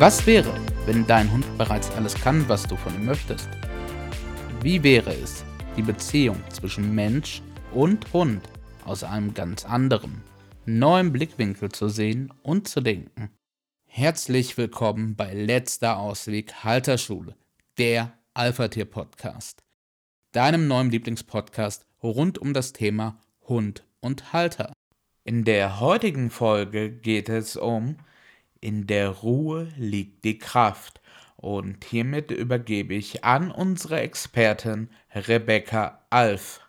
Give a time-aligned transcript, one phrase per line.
[0.00, 0.54] Was wäre,
[0.86, 3.48] wenn dein Hund bereits alles kann, was du von ihm möchtest?
[4.62, 5.44] Wie wäre es,
[5.76, 8.48] die Beziehung zwischen Mensch und Hund
[8.84, 10.22] aus einem ganz anderen,
[10.66, 13.30] neuen Blickwinkel zu sehen und zu denken?
[13.86, 17.34] Herzlich willkommen bei Letzter Ausweg Halterschule,
[17.76, 19.64] der Alpha-Tier-Podcast,
[20.30, 23.18] deinem neuen Lieblingspodcast rund um das Thema
[23.48, 24.72] Hund und Halter.
[25.24, 27.96] In der heutigen Folge geht es um
[28.60, 31.00] In der Ruhe liegt die Kraft
[31.36, 36.60] und hiermit übergebe ich an unsere Expertin Rebecca Alf.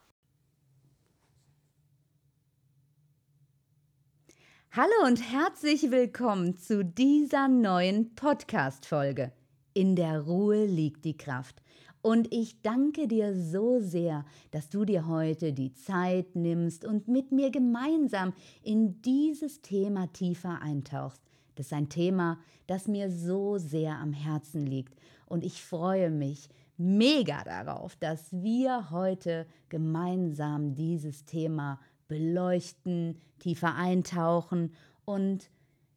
[4.71, 9.31] Hallo und herzlich willkommen zu dieser neuen Podcast-Folge.
[9.73, 11.63] In der Ruhe liegt die Kraft.
[12.03, 17.31] Und ich danke dir so sehr, dass du dir heute die Zeit nimmst und mit
[17.31, 21.23] mir gemeinsam in dieses Thema tiefer eintauchst.
[21.59, 24.97] Das ist ein Thema, das mir so sehr am Herzen liegt.
[25.25, 34.71] Und ich freue mich mega darauf, dass wir heute gemeinsam dieses Thema beleuchten, tiefer eintauchen
[35.03, 35.49] und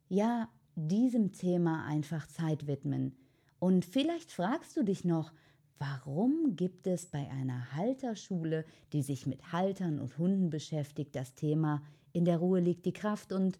[0.08, 3.14] ja, diesem Thema einfach Zeit widmen.
[3.60, 5.32] Und vielleicht fragst du dich noch,
[5.78, 11.82] Warum gibt es bei einer Halterschule, die sich mit Haltern und Hunden beschäftigt, das Thema
[12.12, 13.32] In der Ruhe liegt die Kraft?
[13.32, 13.58] Und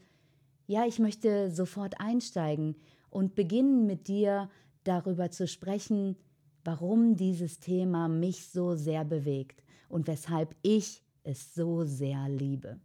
[0.73, 2.77] ja, ich möchte sofort einsteigen
[3.11, 4.49] und beginnen mit dir
[4.85, 6.17] darüber zu sprechen,
[6.65, 12.81] warum dieses Thema mich so sehr bewegt und weshalb ich es so sehr liebe.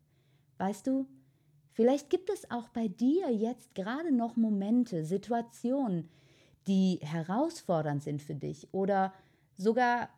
[0.58, 1.08] Weißt du,
[1.72, 6.10] vielleicht gibt es auch bei dir jetzt gerade noch Momente, Situationen,
[6.68, 9.14] die herausfordernd sind für dich oder
[9.56, 10.10] sogar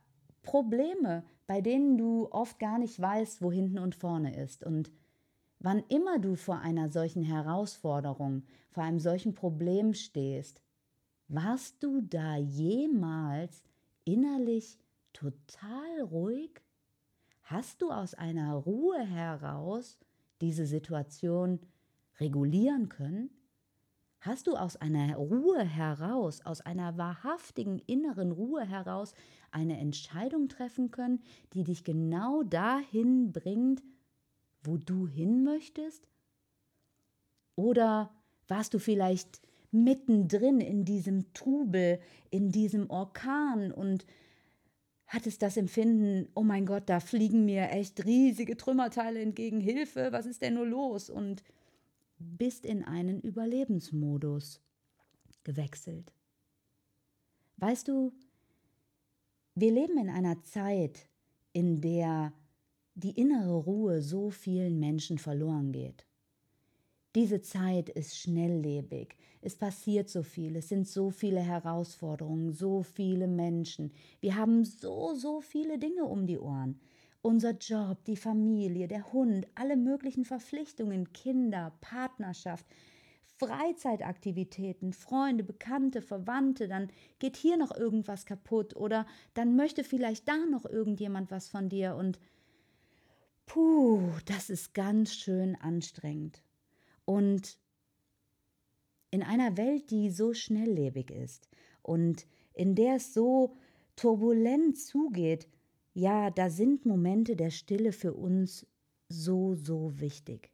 [0.41, 4.63] Probleme, bei denen du oft gar nicht weißt, wo hinten und vorne ist.
[4.63, 4.89] Und
[5.59, 10.61] wann immer du vor einer solchen Herausforderung, vor einem solchen Problem stehst,
[11.27, 13.63] warst du da jemals
[14.05, 14.79] innerlich
[15.13, 16.61] total ruhig?
[17.43, 19.97] Hast du aus einer Ruhe heraus
[20.41, 21.59] diese Situation
[22.19, 23.29] regulieren können?
[24.21, 29.13] Hast du aus einer Ruhe heraus, aus einer wahrhaftigen inneren Ruhe heraus
[29.51, 31.21] eine Entscheidung treffen können,
[31.53, 33.81] die dich genau dahin bringt,
[34.63, 36.07] wo du hin möchtest?
[37.55, 38.11] Oder
[38.47, 41.99] warst du vielleicht mittendrin in diesem Trubel,
[42.31, 44.05] in diesem Orkan und
[45.07, 50.25] hattest das Empfinden, oh mein Gott, da fliegen mir echt riesige Trümmerteile entgegen, Hilfe, was
[50.25, 51.09] ist denn nur los?
[51.09, 51.43] Und
[52.19, 54.61] bist in einen Überlebensmodus
[55.43, 56.13] gewechselt.
[57.57, 58.13] Weißt du,
[59.55, 61.09] wir leben in einer Zeit,
[61.53, 62.33] in der
[62.99, 66.05] die innere Ruhe so vielen Menschen verloren geht.
[67.15, 73.27] Diese Zeit ist schnelllebig, es passiert so viel, es sind so viele Herausforderungen, so viele
[73.27, 76.79] Menschen, wir haben so, so viele Dinge um die Ohren.
[77.21, 82.65] Unser Job, die Familie, der Hund, alle möglichen Verpflichtungen, Kinder, Partnerschaft,
[83.37, 86.89] Freizeitaktivitäten, Freunde, Bekannte, Verwandte, dann
[87.19, 91.95] geht hier noch irgendwas kaputt oder dann möchte vielleicht da noch irgendjemand was von dir
[91.95, 92.19] und
[93.49, 96.41] puh, das ist ganz schön anstrengend.
[97.03, 97.57] Und
[99.11, 101.49] in einer Welt, die so schnelllebig ist
[101.81, 103.57] und in der es so
[103.95, 105.47] turbulent zugeht,
[105.95, 108.67] ja, da sind Momente der Stille für uns
[109.09, 110.51] so, so wichtig.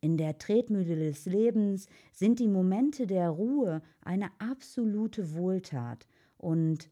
[0.00, 6.06] In der Tretmühle des Lebens sind die Momente der Ruhe eine absolute Wohltat
[6.38, 6.88] und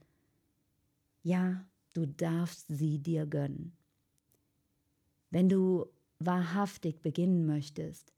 [1.22, 3.77] ja, du darfst sie dir gönnen.
[5.30, 5.86] Wenn du
[6.18, 8.12] wahrhaftig beginnen möchtest,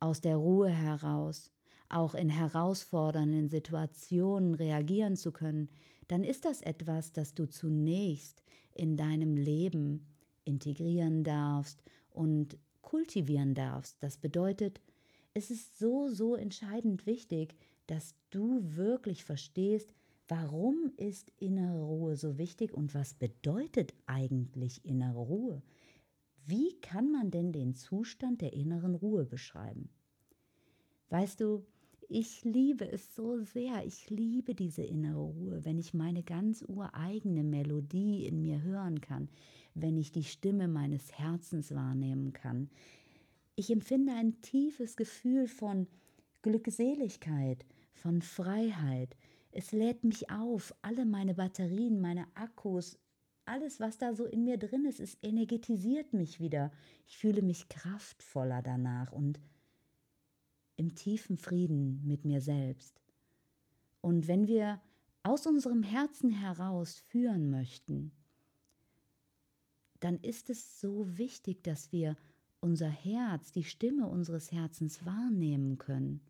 [0.00, 1.52] aus der Ruhe heraus,
[1.88, 5.68] auch in herausfordernden Situationen reagieren zu können,
[6.08, 8.42] dann ist das etwas, das du zunächst
[8.74, 10.06] in deinem Leben
[10.44, 14.02] integrieren darfst und kultivieren darfst.
[14.02, 14.80] Das bedeutet,
[15.34, 17.56] es ist so, so entscheidend wichtig,
[17.86, 19.92] dass du wirklich verstehst,
[20.28, 25.62] warum ist innere Ruhe so wichtig und was bedeutet eigentlich innere Ruhe?
[26.48, 29.88] Wie kann man denn den Zustand der inneren Ruhe beschreiben?
[31.08, 31.66] Weißt du,
[32.08, 33.84] ich liebe es so sehr.
[33.84, 39.28] Ich liebe diese innere Ruhe, wenn ich meine ganz ureigene Melodie in mir hören kann,
[39.74, 42.70] wenn ich die Stimme meines Herzens wahrnehmen kann.
[43.56, 45.88] Ich empfinde ein tiefes Gefühl von
[46.42, 49.16] Glückseligkeit, von Freiheit.
[49.50, 53.00] Es lädt mich auf, alle meine Batterien, meine Akkus,
[53.46, 56.72] alles, was da so in mir drin ist, es energetisiert mich wieder.
[57.06, 59.40] Ich fühle mich kraftvoller danach und
[60.76, 63.00] im tiefen Frieden mit mir selbst.
[64.00, 64.80] Und wenn wir
[65.22, 68.12] aus unserem Herzen heraus führen möchten,
[70.00, 72.16] dann ist es so wichtig, dass wir
[72.60, 76.20] unser Herz, die Stimme unseres Herzens wahrnehmen können.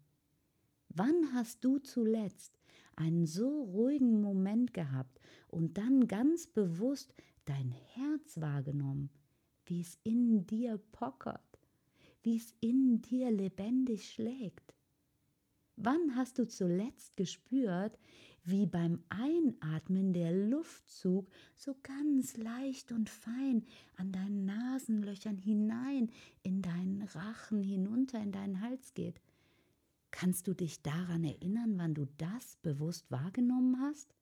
[0.89, 2.56] Wann hast du zuletzt
[2.97, 7.15] einen so ruhigen Moment gehabt und dann ganz bewusst
[7.45, 9.11] dein Herz wahrgenommen,
[9.67, 11.59] wie es in dir pockert,
[12.23, 14.75] wie es in dir lebendig schlägt?
[15.77, 17.99] Wann hast du zuletzt gespürt,
[18.45, 23.67] wie beim Einatmen der Luftzug so ganz leicht und fein
[23.97, 26.11] an deinen Nasenlöchern hinein,
[26.43, 29.21] in deinen Rachen hinunter, in deinen Hals geht?
[30.19, 34.15] Kannst du dich daran erinnern, wann du das bewusst wahrgenommen hast?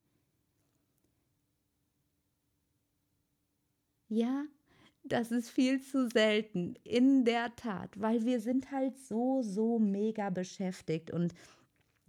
[4.09, 4.45] Ja,
[5.05, 10.31] das ist viel zu selten, in der Tat, weil wir sind halt so, so mega
[10.31, 11.33] beschäftigt und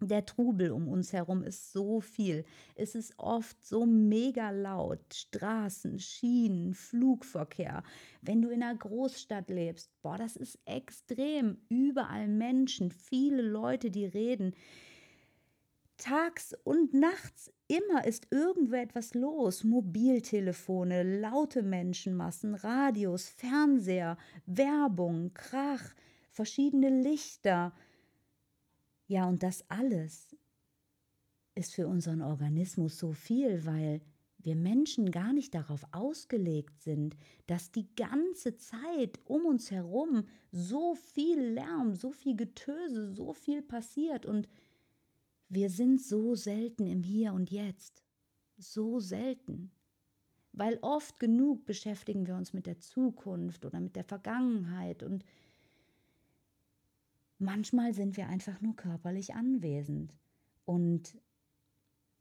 [0.01, 2.45] der Trubel um uns herum ist so viel.
[2.75, 4.99] Es ist oft so mega laut.
[5.13, 7.83] Straßen, Schienen, Flugverkehr.
[8.21, 11.57] Wenn du in einer Großstadt lebst, boah, das ist extrem.
[11.69, 14.53] Überall Menschen, viele Leute, die reden.
[15.97, 19.63] Tags und nachts immer ist irgendwo etwas los.
[19.63, 25.95] Mobiltelefone, laute Menschenmassen, Radios, Fernseher, Werbung, Krach,
[26.31, 27.73] verschiedene Lichter.
[29.07, 30.35] Ja, und das alles
[31.53, 34.01] ist für unseren Organismus so viel, weil
[34.45, 37.15] wir Menschen gar nicht darauf ausgelegt sind,
[37.47, 43.61] dass die ganze Zeit um uns herum so viel Lärm, so viel Getöse, so viel
[43.61, 44.47] passiert und
[45.49, 48.03] wir sind so selten im Hier und Jetzt.
[48.57, 49.71] So selten.
[50.51, 55.25] Weil oft genug beschäftigen wir uns mit der Zukunft oder mit der Vergangenheit und
[57.37, 60.13] manchmal sind wir einfach nur körperlich anwesend.
[60.65, 61.17] Und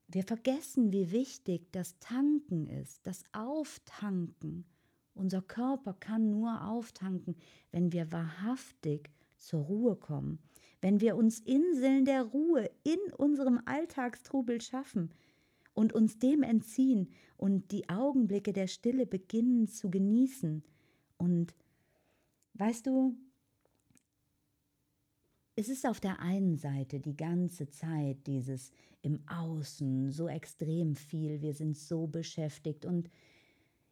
[0.08, 4.64] wir vergessen, wie wichtig das Tanken ist, das Auftanken.
[5.14, 7.37] Unser Körper kann nur auftanken,
[7.70, 10.38] wenn wir wahrhaftig zur Ruhe kommen,
[10.81, 15.10] wenn wir uns Inseln der Ruhe in unserem Alltagstrubel schaffen
[15.72, 20.62] und uns dem entziehen und die Augenblicke der Stille beginnen zu genießen.
[21.17, 21.55] Und
[22.55, 23.17] weißt du,
[25.56, 28.71] es ist auf der einen Seite die ganze Zeit dieses
[29.03, 33.11] im Außen so extrem viel, wir sind so beschäftigt und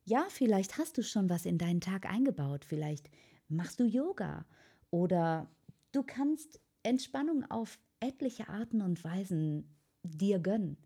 [0.04, 3.08] ja, vielleicht hast du schon was in deinen Tag eingebaut, vielleicht
[3.48, 4.44] machst du Yoga
[4.90, 5.48] oder
[5.92, 10.76] du kannst Entspannung auf etliche Arten und Weisen dir gönnen.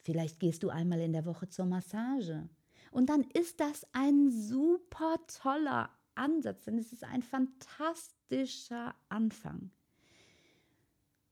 [0.00, 2.48] Vielleicht gehst du einmal in der Woche zur Massage.
[2.90, 9.70] Und dann ist das ein super toller Ansatz, denn es ist ein fantastischer Anfang.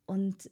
[0.07, 0.51] Und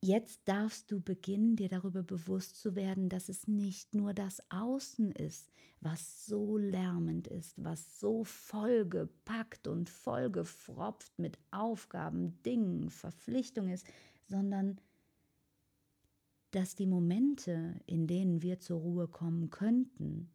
[0.00, 5.10] Jetzt darfst du beginnen, dir darüber bewusst zu werden, dass es nicht nur das Außen
[5.10, 13.88] ist, was so lärmend ist, was so vollgepackt und vollgefropft mit Aufgaben, Dingen, Verpflichtungen ist,
[14.28, 14.80] sondern
[16.52, 20.30] dass die Momente, in denen wir zur Ruhe kommen könnten,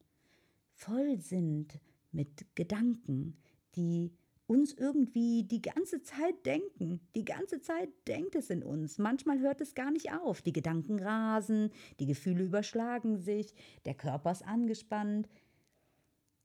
[0.73, 1.79] voll sind
[2.11, 3.37] mit Gedanken,
[3.77, 4.11] die
[4.45, 6.99] uns irgendwie die ganze Zeit denken.
[7.15, 8.97] Die ganze Zeit denkt es in uns.
[8.97, 10.41] Manchmal hört es gar nicht auf.
[10.41, 13.53] Die Gedanken rasen, die Gefühle überschlagen sich,
[13.85, 15.29] der Körper ist angespannt.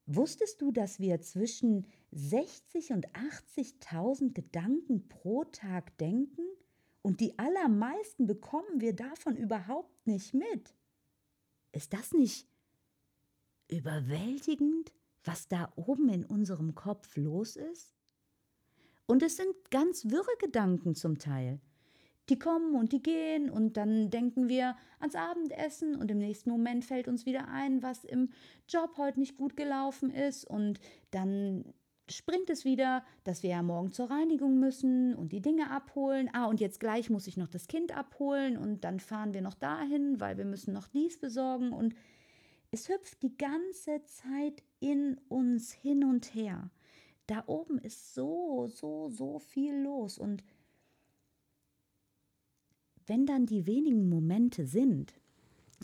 [0.07, 6.43] Wusstest du, dass wir zwischen 60 und 80.000 Gedanken pro Tag denken?
[7.03, 10.75] Und die allermeisten bekommen wir davon überhaupt nicht mit.
[11.73, 12.49] Ist das nicht
[13.69, 14.93] überwältigend?
[15.25, 17.95] Was da oben in unserem Kopf los ist?
[19.07, 21.61] Und es sind ganz wirre Gedanken zum Teil.
[22.29, 26.85] Die kommen und die gehen und dann denken wir ans Abendessen und im nächsten Moment
[26.85, 28.31] fällt uns wieder ein, was im
[28.69, 30.79] Job heute nicht gut gelaufen ist und
[31.11, 31.65] dann
[32.11, 36.29] springt es wieder, dass wir ja morgen zur Reinigung müssen und die Dinge abholen.
[36.33, 39.55] Ah, und jetzt gleich muss ich noch das Kind abholen und dann fahren wir noch
[39.55, 41.95] dahin, weil wir müssen noch dies besorgen und
[42.71, 46.71] es hüpft die ganze Zeit in uns hin und her.
[47.27, 50.19] Da oben ist so, so, so viel los.
[50.19, 50.45] Und
[53.07, 55.15] wenn dann die wenigen Momente sind,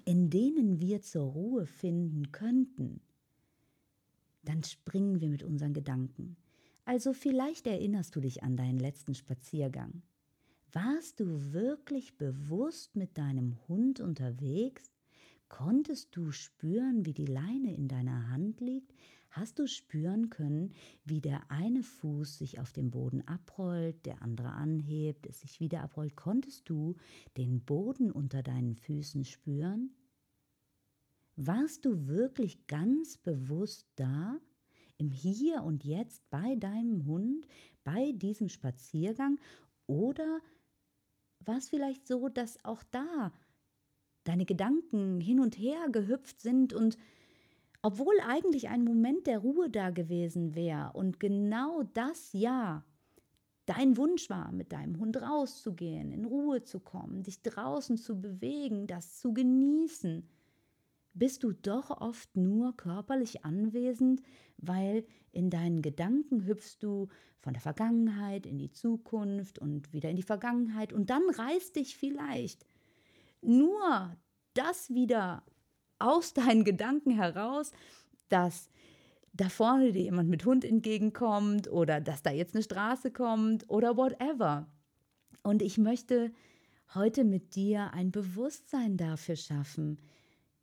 [0.05, 3.01] in denen wir zur Ruhe finden könnten,
[4.43, 6.37] dann springen wir mit unseren Gedanken.
[6.85, 10.03] Also vielleicht erinnerst du dich an deinen letzten Spaziergang.
[10.73, 14.94] Warst du wirklich bewusst mit deinem Hund unterwegs
[15.49, 18.93] Konntest du spüren, wie die Leine in deiner Hand liegt?
[19.31, 20.73] Hast du spüren können,
[21.05, 25.83] wie der eine Fuß sich auf dem Boden abrollt, der andere anhebt, es sich wieder
[25.83, 26.15] abrollt?
[26.15, 26.97] Konntest du
[27.37, 29.91] den Boden unter deinen Füßen spüren?
[31.37, 34.39] Warst du wirklich ganz bewusst da,
[34.99, 37.49] im Hier und Jetzt bei deinem Hund,
[37.83, 39.41] bei diesem Spaziergang?
[39.87, 40.41] Oder
[41.41, 43.33] war es vielleicht so, dass auch da
[44.25, 46.97] deine Gedanken hin und her gehüpft sind und
[47.83, 52.85] obwohl eigentlich ein Moment der Ruhe da gewesen wäre und genau das ja
[53.67, 58.87] dein Wunsch war, mit deinem Hund rauszugehen, in Ruhe zu kommen, dich draußen zu bewegen,
[58.87, 60.29] das zu genießen,
[61.15, 64.23] bist du doch oft nur körperlich anwesend,
[64.59, 70.17] weil in deinen Gedanken hüpfst du von der Vergangenheit in die Zukunft und wieder in
[70.17, 72.67] die Vergangenheit und dann reißt dich vielleicht
[73.47, 74.17] nur
[74.55, 75.43] das wieder
[75.99, 77.73] aus deinen Gedanken heraus,
[78.29, 78.69] dass
[79.33, 83.97] da vorne dir jemand mit Hund entgegenkommt oder dass da jetzt eine Straße kommt oder
[83.97, 84.69] whatever.
[85.43, 86.33] Und ich möchte
[86.95, 89.99] heute mit dir ein Bewusstsein dafür schaffen,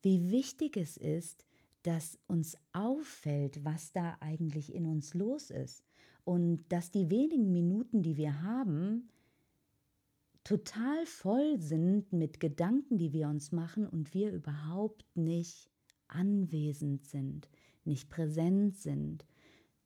[0.01, 1.45] wie wichtig es ist,
[1.83, 5.83] dass uns auffällt, was da eigentlich in uns los ist
[6.23, 9.09] und dass die wenigen Minuten, die wir haben,
[10.43, 15.69] total voll sind mit Gedanken, die wir uns machen und wir überhaupt nicht
[16.07, 17.49] anwesend sind,
[17.83, 19.25] nicht präsent sind,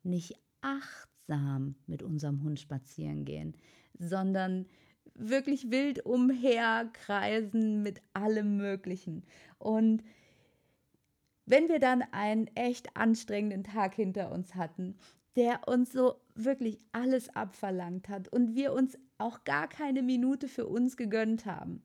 [0.04, 3.56] nicht achtsam mit unserem Hund spazieren gehen,
[3.98, 4.66] sondern
[5.14, 9.24] wirklich wild umherkreisen mit allem Möglichen.
[9.58, 10.04] Und
[11.46, 14.98] wenn wir dann einen echt anstrengenden Tag hinter uns hatten,
[15.36, 20.68] der uns so wirklich alles abverlangt hat und wir uns auch gar keine Minute für
[20.68, 21.82] uns gegönnt haben.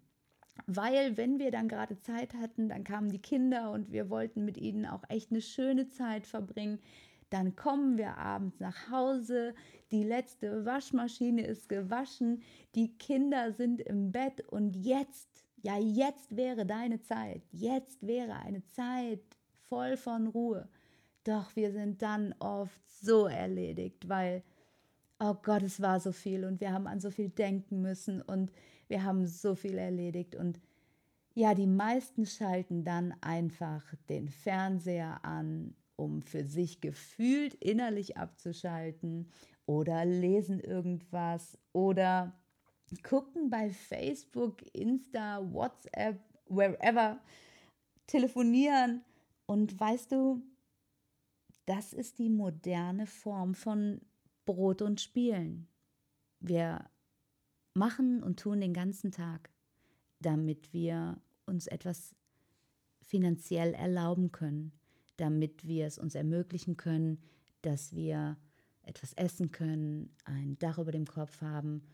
[0.67, 4.59] Weil wenn wir dann gerade Zeit hatten, dann kamen die Kinder und wir wollten mit
[4.59, 6.81] ihnen auch echt eine schöne Zeit verbringen.
[7.31, 9.55] Dann kommen wir abends nach Hause,
[9.93, 12.43] die letzte Waschmaschine ist gewaschen,
[12.75, 18.65] die Kinder sind im Bett und jetzt, ja jetzt wäre deine Zeit, jetzt wäre eine
[18.67, 19.23] Zeit
[19.69, 20.69] voll von Ruhe.
[21.31, 24.43] Doch wir sind dann oft so erledigt, weil
[25.21, 28.51] oh Gott, es war so viel und wir haben an so viel denken müssen und
[28.89, 30.59] wir haben so viel erledigt und
[31.35, 39.31] ja, die meisten schalten dann einfach den Fernseher an, um für sich gefühlt innerlich abzuschalten
[39.67, 42.33] oder lesen irgendwas oder
[43.05, 46.19] gucken bei Facebook, Insta, WhatsApp,
[46.49, 47.21] wherever,
[48.09, 49.05] telefonieren
[49.47, 50.43] und weißt du,
[51.71, 54.01] das ist die moderne Form von
[54.45, 55.69] Brot und Spielen.
[56.41, 56.91] Wir
[57.75, 59.51] machen und tun den ganzen Tag,
[60.19, 62.17] damit wir uns etwas
[63.03, 64.73] finanziell erlauben können,
[65.17, 67.23] damit wir es uns ermöglichen können,
[67.63, 68.37] dass wir
[68.83, 71.85] etwas essen können, ein Dach über dem Kopf haben.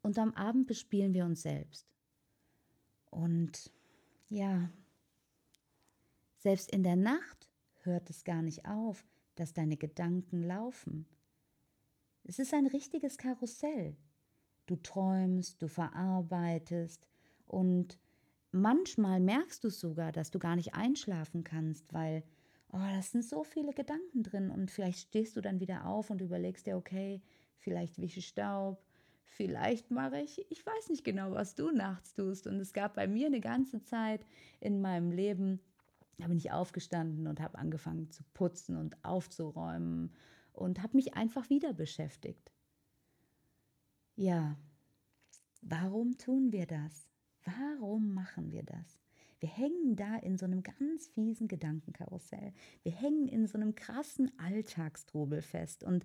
[0.00, 1.86] Und am Abend bespielen wir uns selbst.
[3.10, 3.70] Und
[4.30, 4.70] ja,
[6.38, 7.47] selbst in der Nacht
[7.88, 9.04] hört es gar nicht auf,
[9.34, 11.06] dass deine Gedanken laufen.
[12.24, 13.96] Es ist ein richtiges Karussell.
[14.66, 17.06] Du träumst, du verarbeitest
[17.46, 17.98] und
[18.52, 22.22] manchmal merkst du sogar, dass du gar nicht einschlafen kannst, weil,
[22.72, 26.20] oh, das sind so viele Gedanken drin und vielleicht stehst du dann wieder auf und
[26.20, 27.22] überlegst dir, okay,
[27.56, 28.82] vielleicht wische Staub,
[29.24, 32.46] vielleicht mache ich, ich weiß nicht genau, was du nachts tust.
[32.46, 34.26] Und es gab bei mir eine ganze Zeit
[34.60, 35.60] in meinem Leben,
[36.18, 40.12] da bin ich aufgestanden und habe angefangen zu putzen und aufzuräumen
[40.52, 42.52] und habe mich einfach wieder beschäftigt.
[44.16, 44.58] Ja,
[45.62, 47.08] warum tun wir das?
[47.44, 48.98] Warum machen wir das?
[49.38, 52.52] Wir hängen da in so einem ganz fiesen Gedankenkarussell.
[52.82, 55.84] Wir hängen in so einem krassen Alltagstrubel fest.
[55.84, 56.04] Und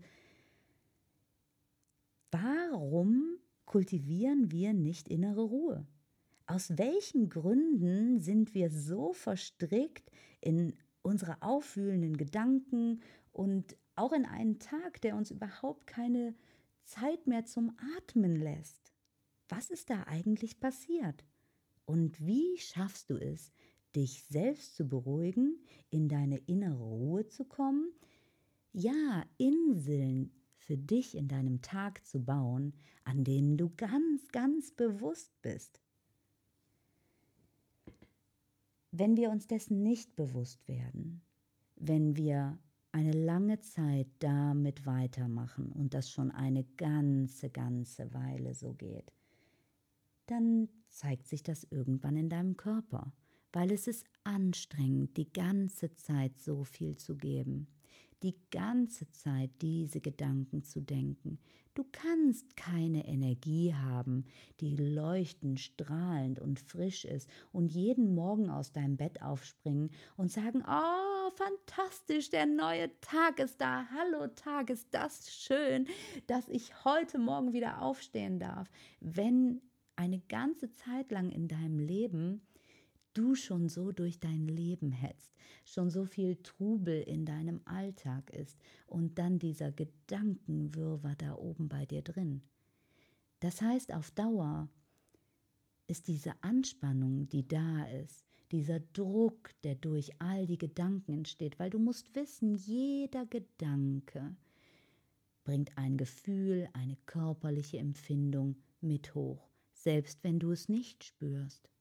[2.29, 5.87] warum kultivieren wir nicht innere Ruhe?
[6.45, 14.59] Aus welchen Gründen sind wir so verstrickt in unsere aufwühlenden Gedanken und auch in einen
[14.59, 16.35] Tag, der uns überhaupt keine
[16.83, 18.93] Zeit mehr zum Atmen lässt?
[19.47, 21.23] Was ist da eigentlich passiert?
[21.85, 23.53] Und wie schaffst du es,
[23.95, 25.59] dich selbst zu beruhigen,
[25.89, 27.91] in deine innere Ruhe zu kommen?
[28.71, 32.73] Ja, Inseln für dich in deinem Tag zu bauen,
[33.03, 35.81] an denen du ganz, ganz bewusst bist.
[38.95, 41.23] Wenn wir uns dessen nicht bewusst werden,
[41.77, 42.59] wenn wir
[42.91, 49.11] eine lange Zeit damit weitermachen und das schon eine ganze, ganze Weile so geht,
[50.27, 53.11] dann zeigt sich das irgendwann in deinem Körper,
[53.51, 57.72] weil es ist anstrengend, die ganze Zeit so viel zu geben
[58.23, 61.39] die ganze Zeit diese Gedanken zu denken.
[61.75, 64.25] Du kannst keine Energie haben,
[64.59, 70.63] die leuchtend, strahlend und frisch ist und jeden Morgen aus deinem Bett aufspringen und sagen,
[70.67, 73.87] oh, fantastisch, der neue Tag ist da.
[73.89, 75.87] Hallo Tag, ist das schön,
[76.27, 78.69] dass ich heute Morgen wieder aufstehen darf.
[78.99, 79.61] Wenn
[79.95, 82.45] eine ganze Zeit lang in deinem Leben
[83.13, 85.33] du schon so durch dein Leben hetzt,
[85.65, 91.85] schon so viel Trubel in deinem Alltag ist und dann dieser Gedankenwirrwarr da oben bei
[91.85, 92.41] dir drin.
[93.39, 94.69] Das heißt, auf Dauer
[95.87, 101.69] ist diese Anspannung, die da ist, dieser Druck, der durch all die Gedanken entsteht, weil
[101.69, 104.35] du musst wissen, jeder Gedanke
[105.43, 111.72] bringt ein Gefühl, eine körperliche Empfindung mit hoch, selbst wenn du es nicht spürst.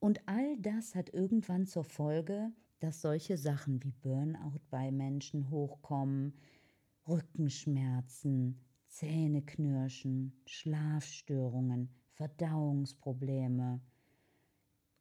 [0.00, 6.34] Und all das hat irgendwann zur Folge, dass solche Sachen wie Burnout bei Menschen hochkommen,
[7.08, 13.80] Rückenschmerzen, Zähneknirschen, Schlafstörungen, Verdauungsprobleme.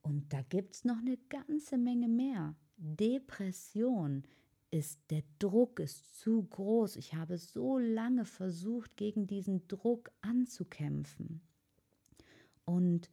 [0.02, 2.56] Und da gibt es noch eine ganze Menge mehr.
[2.78, 4.24] Depression
[4.72, 6.96] ist, der Druck ist zu groß.
[6.98, 11.42] Ich habe so lange versucht, gegen diesen Druck anzukämpfen.
[12.66, 13.10] Und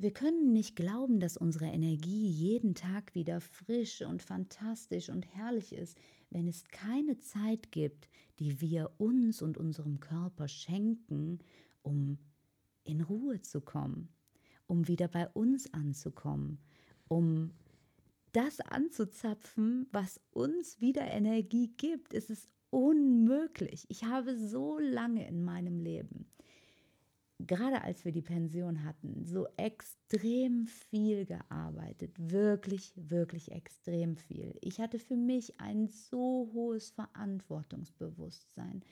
[0.00, 5.74] wir können nicht glauben, dass unsere Energie jeden Tag wieder frisch und fantastisch und herrlich
[5.74, 5.98] ist,
[6.30, 11.40] wenn es keine Zeit gibt, die wir uns und unserem Körper schenken,
[11.82, 12.16] um
[12.82, 14.08] in Ruhe zu kommen,
[14.66, 16.60] um wieder bei uns anzukommen,
[17.08, 17.50] um
[18.32, 22.14] das anzuzapfen, was uns wieder Energie gibt.
[22.14, 23.84] Es ist unmöglich.
[23.90, 26.30] Ich habe so lange in meinem Leben
[27.46, 32.14] gerade als wir die Pension hatten, so extrem viel gearbeitet.
[32.18, 34.56] Wirklich, wirklich extrem viel.
[34.60, 38.82] Ich hatte für mich ein so hohes Verantwortungsbewusstsein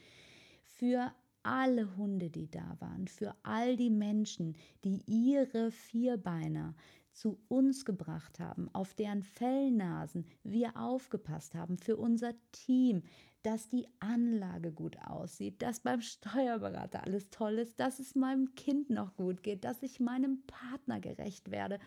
[0.63, 1.13] für
[1.43, 6.75] alle Hunde, die da waren, für all die Menschen, die ihre Vierbeiner
[7.13, 13.03] zu uns gebracht haben, auf deren Fellnasen wir aufgepasst haben, für unser Team,
[13.43, 18.91] dass die Anlage gut aussieht, dass beim Steuerberater alles toll ist, dass es meinem Kind
[18.91, 21.79] noch gut geht, dass ich meinem Partner gerecht werde.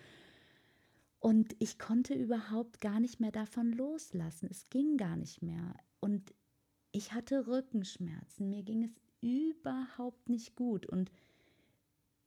[1.19, 4.47] Und ich konnte überhaupt gar nicht mehr davon loslassen.
[4.49, 5.75] Es ging gar nicht mehr.
[5.99, 6.33] Und
[6.91, 8.49] ich hatte Rückenschmerzen.
[8.49, 10.85] Mir ging es überhaupt nicht gut.
[10.87, 11.11] Und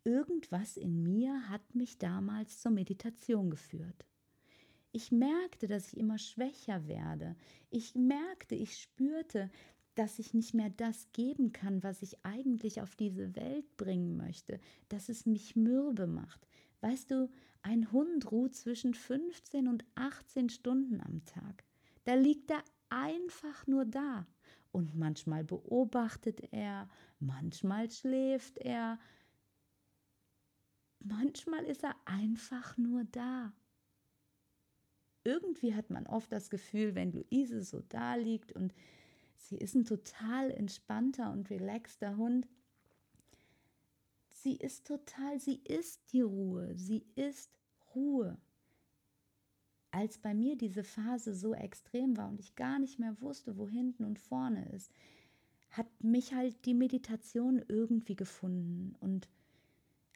[0.05, 4.07] irgendwas in mir hat mich damals zur Meditation geführt.
[4.95, 7.35] Ich merkte, dass ich immer schwächer werde.
[7.69, 9.51] Ich merkte, ich spürte,
[9.97, 14.61] dass ich nicht mehr das geben kann, was ich eigentlich auf diese Welt bringen möchte,
[14.89, 16.47] dass es mich mürbe macht.
[16.81, 17.29] Weißt du,
[17.63, 21.65] ein Hund ruht zwischen 15 und 18 Stunden am Tag.
[22.05, 24.29] Da liegt er einfach nur da.
[24.71, 29.01] Und manchmal beobachtet er, manchmal schläft er,
[31.01, 33.53] manchmal ist er einfach nur da.
[35.25, 38.75] Irgendwie hat man oft das Gefühl, wenn Luise so da liegt und
[39.37, 42.47] sie ist ein total entspannter und relaxter Hund,
[44.31, 47.59] sie ist total, sie ist die Ruhe, sie ist
[47.95, 48.37] Ruhe.
[49.91, 53.69] Als bei mir diese Phase so extrem war und ich gar nicht mehr wusste, wo
[53.69, 54.93] hinten und vorne ist,
[55.71, 59.29] hat mich halt die Meditation irgendwie gefunden und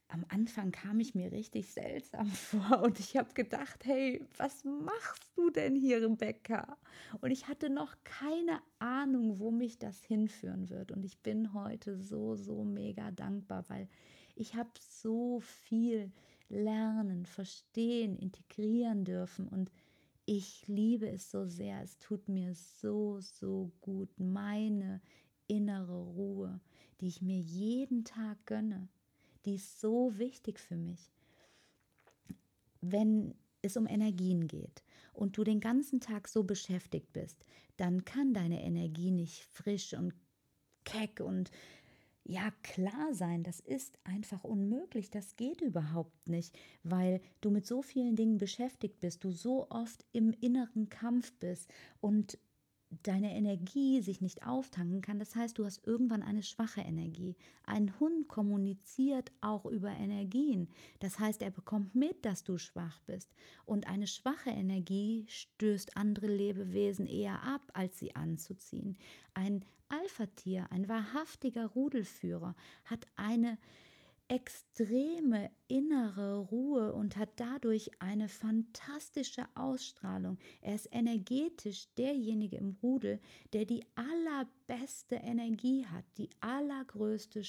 [0.09, 5.31] am Anfang kam ich mir richtig seltsam vor und ich habe gedacht, hey, was machst
[5.37, 6.79] du denn hier, Rebecca?
[7.21, 10.93] Und ich hatte noch keine Ahnung, wo mich das hinführen wird.
[10.93, 13.89] Und ich bin heute so, so mega dankbar, weil
[14.35, 16.11] ich habe so viel
[16.49, 19.71] lernen, verstehen, integrieren dürfen und
[20.25, 21.83] ich liebe es so sehr.
[21.83, 24.11] Es tut mir so, so gut.
[24.19, 25.01] Meine
[25.47, 26.61] innere Ruhe,
[27.01, 28.89] die ich mir jeden Tag gönne
[29.45, 31.11] die ist so wichtig für mich.
[32.81, 37.45] Wenn es um Energien geht und du den ganzen Tag so beschäftigt bist,
[37.77, 40.15] dann kann deine Energie nicht frisch und
[40.85, 41.51] keck und
[42.25, 43.43] ja klar sein.
[43.43, 45.11] Das ist einfach unmöglich.
[45.11, 50.05] Das geht überhaupt nicht, weil du mit so vielen Dingen beschäftigt bist, du so oft
[50.13, 52.39] im inneren Kampf bist und
[53.03, 55.19] deine Energie sich nicht auftanken kann.
[55.19, 57.37] Das heißt, du hast irgendwann eine schwache Energie.
[57.65, 60.69] Ein Hund kommuniziert auch über Energien.
[60.99, 63.31] Das heißt, er bekommt mit, dass du schwach bist.
[63.67, 68.97] Und eine schwache Energie stößt andere Lebewesen eher ab, als sie anzuziehen.
[69.35, 73.59] Ein Alpha-Tier, ein wahrhaftiger Rudelführer, hat eine
[74.29, 80.39] extreme innere Ruhe und hat dadurch eine fantastische Ausstrahlung.
[80.61, 83.21] Er ist energetisch derjenige im Rudel,
[83.53, 87.43] der die allerbeste Energie hat, die allergrößte,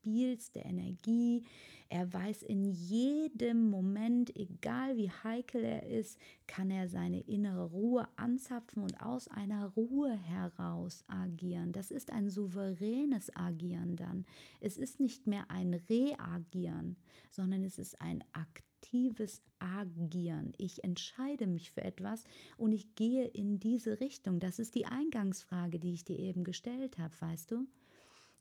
[0.00, 1.44] stabilste Energie.
[1.88, 8.06] Er weiß in jedem Moment, egal wie heikel er ist, kann er seine innere Ruhe
[8.16, 11.72] anzapfen und aus einer Ruhe heraus agieren.
[11.72, 14.24] Das ist ein souveränes Agieren dann.
[14.60, 16.96] Es ist nicht mehr ein Reagieren,
[17.30, 20.52] sondern es ist ein aktives Agieren.
[20.58, 22.22] Ich entscheide mich für etwas
[22.56, 24.38] und ich gehe in diese Richtung.
[24.38, 27.66] Das ist die Eingangsfrage, die ich dir eben gestellt habe, weißt du?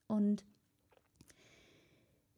[0.07, 0.43] Und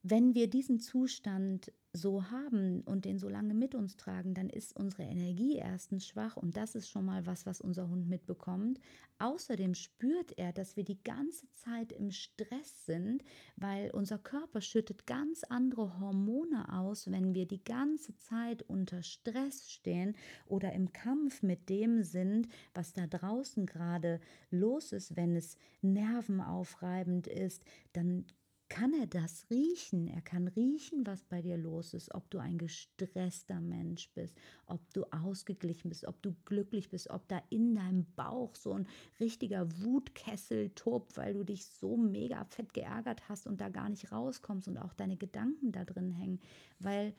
[0.04, 4.76] wenn wir diesen Zustand so haben und den so lange mit uns tragen, dann ist
[4.76, 8.80] unsere Energie erstens schwach und das ist schon mal was, was unser Hund mitbekommt.
[9.20, 13.24] Außerdem spürt er, dass wir die ganze Zeit im Stress sind,
[13.58, 19.70] weil unser Körper schüttet ganz andere Hormone aus, wenn wir die ganze Zeit unter Stress
[19.70, 20.16] stehen
[20.48, 27.28] oder im Kampf mit dem sind, was da draußen gerade los ist, wenn es nervenaufreibend
[27.28, 28.26] ist, dann
[28.72, 30.08] kann er das riechen.
[30.08, 34.34] Er kann riechen, was bei dir los ist, ob du ein gestresster Mensch bist,
[34.66, 38.88] ob du ausgeglichen bist, ob du glücklich bist, ob da in deinem Bauch so ein
[39.20, 44.12] richtiger Wutkessel tobt, weil du dich so mega fett geärgert hast und da gar nicht
[44.12, 46.40] rauskommst und auch deine Gedanken da drin hängen,
[46.80, 47.14] weil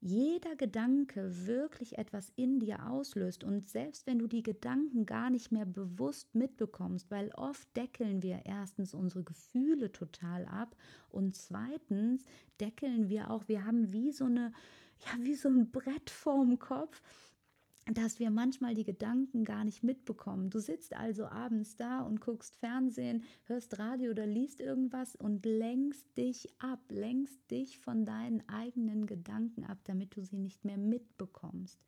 [0.00, 5.50] jeder Gedanke wirklich etwas in dir auslöst und selbst wenn du die Gedanken gar nicht
[5.50, 10.76] mehr bewusst mitbekommst, weil oft deckeln wir erstens unsere Gefühle total ab
[11.10, 12.24] und zweitens
[12.60, 14.52] deckeln wir auch, wir haben wie so eine
[15.06, 17.00] ja, wie so ein Brett vorm Kopf
[17.94, 20.50] dass wir manchmal die Gedanken gar nicht mitbekommen.
[20.50, 26.16] Du sitzt also abends da und guckst Fernsehen, hörst Radio oder liest irgendwas und lenkst
[26.16, 31.78] dich ab, lenkst dich von deinen eigenen Gedanken ab, damit du sie nicht mehr mitbekommst.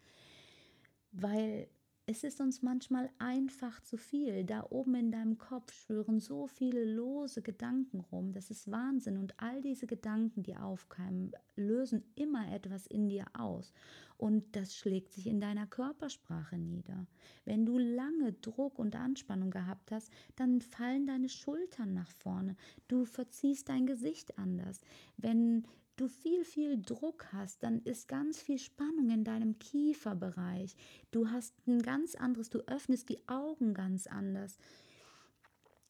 [1.13, 1.69] Weil
[2.11, 4.43] es ist uns manchmal einfach zu viel.
[4.45, 8.33] Da oben in deinem Kopf schwören so viele lose Gedanken rum.
[8.33, 9.17] Das ist Wahnsinn.
[9.17, 13.73] Und all diese Gedanken, die aufkeimen, lösen immer etwas in dir aus.
[14.17, 17.07] Und das schlägt sich in deiner Körpersprache nieder.
[17.45, 22.57] Wenn du lange Druck und Anspannung gehabt hast, dann fallen deine Schultern nach vorne.
[22.89, 24.81] Du verziehst dein Gesicht anders.
[25.17, 25.65] Wenn
[26.01, 30.75] du viel, viel Druck hast, dann ist ganz viel Spannung in deinem Kieferbereich.
[31.11, 34.57] Du hast ein ganz anderes, du öffnest die Augen ganz anders.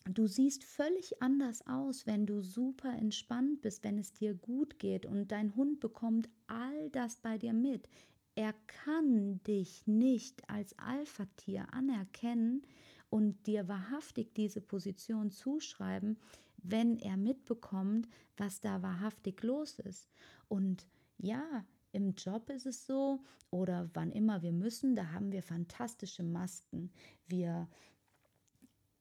[0.07, 5.07] Du siehst völlig anders aus, wenn du super entspannt bist, wenn es dir gut geht
[5.07, 7.89] und dein Hund bekommt all das bei dir mit.
[8.35, 12.63] Er kann dich nicht als Alpha-Tier anerkennen
[13.11, 16.17] und dir wahrhaftig diese Position zuschreiben,
[16.63, 20.09] wenn er mitbekommt, was da wahrhaftig los ist.
[20.49, 20.87] Und
[21.19, 23.21] ja, im Job ist es so
[23.51, 26.91] oder wann immer wir müssen, da haben wir fantastische Masken.
[27.27, 27.69] Wir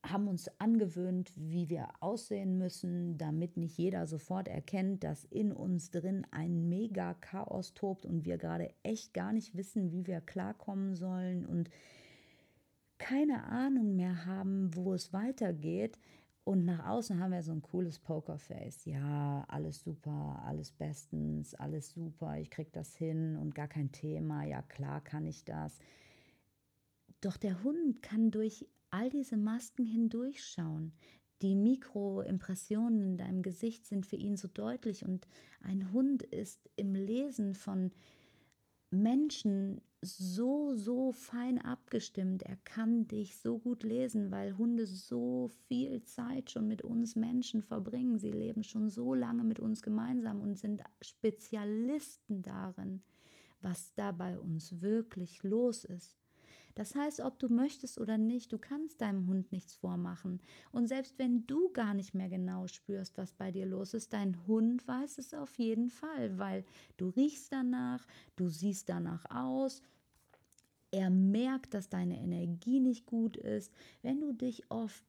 [0.04, 5.90] haben uns angewöhnt, wie wir aussehen müssen, damit nicht jeder sofort erkennt, dass in uns
[5.90, 10.94] drin ein mega Chaos tobt und wir gerade echt gar nicht wissen, wie wir klarkommen
[10.94, 11.70] sollen und
[12.98, 15.98] keine Ahnung mehr haben, wo es weitergeht,
[16.44, 18.84] und nach außen haben wir so ein cooles Pokerface.
[18.86, 24.44] Ja, alles super, alles bestens, alles super, ich krieg das hin und gar kein Thema.
[24.44, 25.78] Ja, klar kann ich das.
[27.20, 30.92] Doch der Hund kann durch all diese Masken hindurchschauen.
[31.42, 35.26] Die Mikroimpressionen in deinem Gesicht sind für ihn so deutlich und
[35.62, 37.92] ein Hund ist im Lesen von
[38.90, 42.42] Menschen so, so fein abgestimmt.
[42.42, 47.62] Er kann dich so gut lesen, weil Hunde so viel Zeit schon mit uns Menschen
[47.62, 48.18] verbringen.
[48.18, 53.02] Sie leben schon so lange mit uns gemeinsam und sind Spezialisten darin,
[53.60, 56.19] was da bei uns wirklich los ist.
[56.80, 60.40] Das heißt, ob du möchtest oder nicht, du kannst deinem Hund nichts vormachen.
[60.72, 64.46] Und selbst wenn du gar nicht mehr genau spürst, was bei dir los ist, dein
[64.46, 66.64] Hund weiß es auf jeden Fall, weil
[66.96, 69.82] du riechst danach, du siehst danach aus,
[70.90, 73.74] er merkt, dass deine Energie nicht gut ist.
[74.00, 75.04] Wenn du dich oft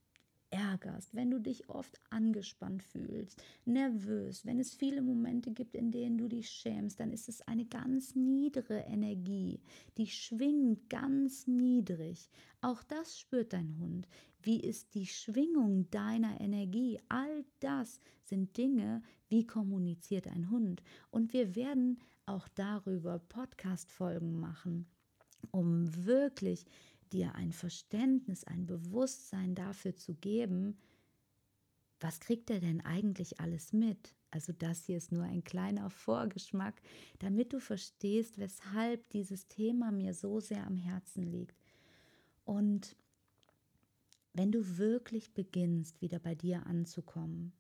[0.52, 6.18] ärgerst, wenn du dich oft angespannt fühlst, nervös, wenn es viele Momente gibt, in denen
[6.18, 9.60] du dich schämst, dann ist es eine ganz niedere Energie,
[9.98, 12.30] die schwingt ganz niedrig.
[12.62, 14.08] Auch das spürt dein Hund.
[14.44, 17.00] Wie ist die Schwingung deiner Energie?
[17.10, 20.84] All das sind Dinge, wie kommuniziert ein Hund.
[21.12, 24.88] Und wir werden auch darüber Podcast-Folgen machen,
[25.52, 26.66] um wirklich
[27.14, 30.78] dir ein Verständnis, ein Bewusstsein dafür zu geben,
[32.00, 34.16] was kriegt er denn eigentlich alles mit?
[34.32, 36.82] Also das hier ist nur ein kleiner Vorgeschmack,
[37.20, 41.56] damit du verstehst, weshalb dieses Thema mir so sehr am Herzen liegt.
[42.46, 42.96] Und
[44.34, 47.52] wenn du wirklich beginnst, wieder bei dir anzukommen,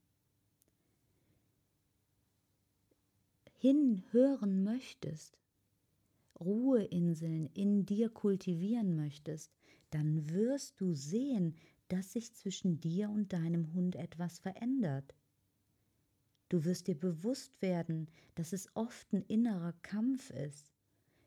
[3.58, 5.38] hinhören möchtest,
[6.42, 9.52] Ruheinseln in dir kultivieren möchtest,
[9.92, 11.56] dann wirst du sehen,
[11.88, 15.14] dass sich zwischen dir und deinem Hund etwas verändert.
[16.50, 20.72] Du wirst dir bewusst werden, dass es oft ein innerer Kampf ist,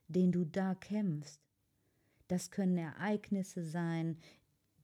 [0.09, 1.41] den du da kämpfst.
[2.29, 4.19] Das können Ereignisse sein,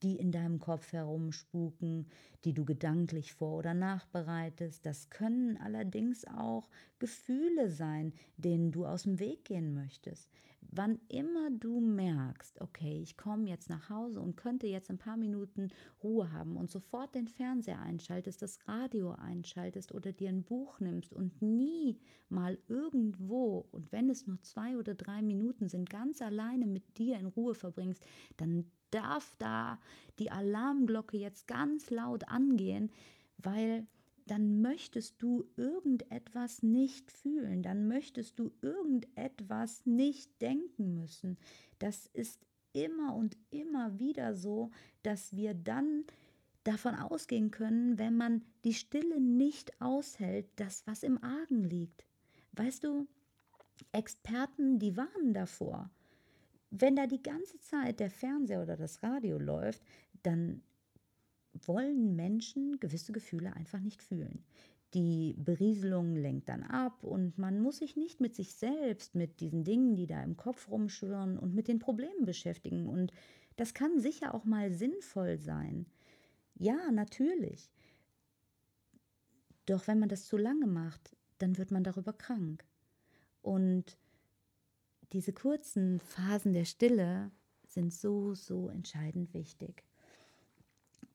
[0.02, 2.06] die in deinem Kopf herumspuken,
[2.44, 4.84] die du gedanklich vor oder nachbereitest.
[4.86, 10.30] Das können allerdings auch Gefühle sein, denen du aus dem Weg gehen möchtest.
[10.72, 15.16] Wann immer du merkst, okay, ich komme jetzt nach Hause und könnte jetzt ein paar
[15.16, 15.70] Minuten
[16.02, 21.12] Ruhe haben und sofort den Fernseher einschaltest, das Radio einschaltest oder dir ein Buch nimmst
[21.12, 26.66] und nie mal irgendwo, und wenn es nur zwei oder drei Minuten sind, ganz alleine
[26.66, 28.04] mit dir in Ruhe verbringst,
[28.36, 29.78] dann darf da
[30.18, 32.90] die Alarmglocke jetzt ganz laut angehen,
[33.38, 33.86] weil
[34.26, 41.36] dann möchtest du irgendetwas nicht fühlen, dann möchtest du irgendetwas nicht denken müssen.
[41.78, 42.38] Das ist
[42.72, 44.70] immer und immer wieder so,
[45.02, 46.04] dass wir dann
[46.64, 52.04] davon ausgehen können, wenn man die Stille nicht aushält, dass was im Argen liegt.
[52.52, 53.08] Weißt du,
[53.92, 55.90] Experten, die warnen davor.
[56.70, 59.82] Wenn da die ganze Zeit der Fernseher oder das Radio läuft,
[60.22, 60.62] dann
[61.52, 64.44] wollen Menschen gewisse Gefühle einfach nicht fühlen.
[64.94, 69.62] Die Berieselung lenkt dann ab und man muss sich nicht mit sich selbst, mit diesen
[69.62, 72.88] Dingen, die da im Kopf rumschwirren und mit den Problemen beschäftigen.
[72.88, 73.12] Und
[73.56, 75.86] das kann sicher auch mal sinnvoll sein.
[76.54, 77.70] Ja, natürlich.
[79.66, 82.64] Doch wenn man das zu lange macht, dann wird man darüber krank.
[83.42, 83.96] Und
[85.12, 87.30] diese kurzen Phasen der Stille
[87.66, 89.84] sind so, so entscheidend wichtig.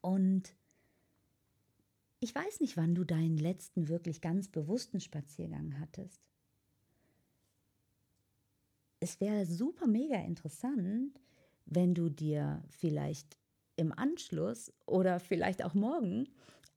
[0.01, 0.55] Und
[2.19, 6.21] ich weiß nicht, wann du deinen letzten wirklich ganz bewussten Spaziergang hattest.
[8.99, 11.19] Es wäre super mega interessant,
[11.65, 13.38] wenn du dir vielleicht
[13.75, 16.27] im Anschluss oder vielleicht auch morgen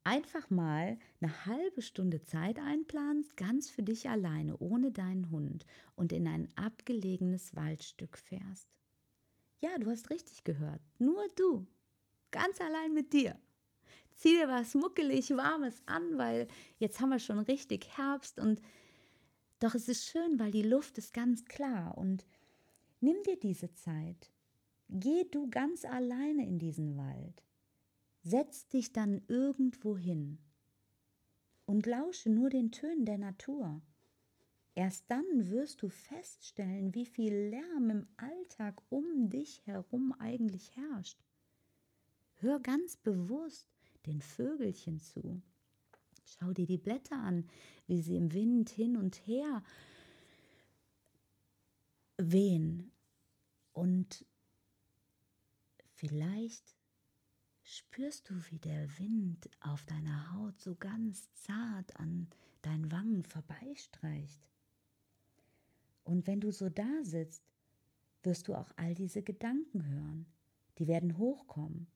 [0.08, 5.66] einfach mal eine halbe Stunde Zeit einplanst, ganz für dich alleine, ohne deinen Hund
[5.96, 8.70] und in ein abgelegenes Waldstück fährst.
[9.60, 10.80] Ja, du hast richtig gehört.
[10.98, 11.66] Nur du.
[12.30, 13.38] Ganz allein mit dir.
[14.14, 18.62] Zieh dir was muckelig Warmes an, weil jetzt haben wir schon richtig Herbst und
[19.60, 22.24] doch es ist schön, weil die Luft ist ganz klar und
[23.00, 24.30] nimm dir diese Zeit.
[24.88, 27.42] Geh du ganz alleine in diesen Wald.
[28.22, 30.38] Setz dich dann irgendwo hin
[31.66, 33.80] und lausche nur den Tönen der Natur.
[34.74, 41.18] Erst dann wirst du feststellen, wie viel Lärm im Alltag um dich herum eigentlich herrscht.
[42.34, 43.68] Hör ganz bewusst
[44.06, 45.42] den Vögelchen zu.
[46.24, 47.48] Schau dir die Blätter an,
[47.86, 49.64] wie sie im Wind hin und her
[52.16, 52.92] wehen.
[53.72, 54.24] Und
[55.94, 56.77] vielleicht
[57.68, 62.26] spürst du, wie der Wind auf deiner Haut so ganz zart an
[62.62, 64.40] deinen Wangen vorbeistreicht.
[66.02, 67.42] Und wenn du so da sitzt,
[68.22, 70.26] wirst du auch all diese Gedanken hören.
[70.78, 71.86] Die werden hochkommen.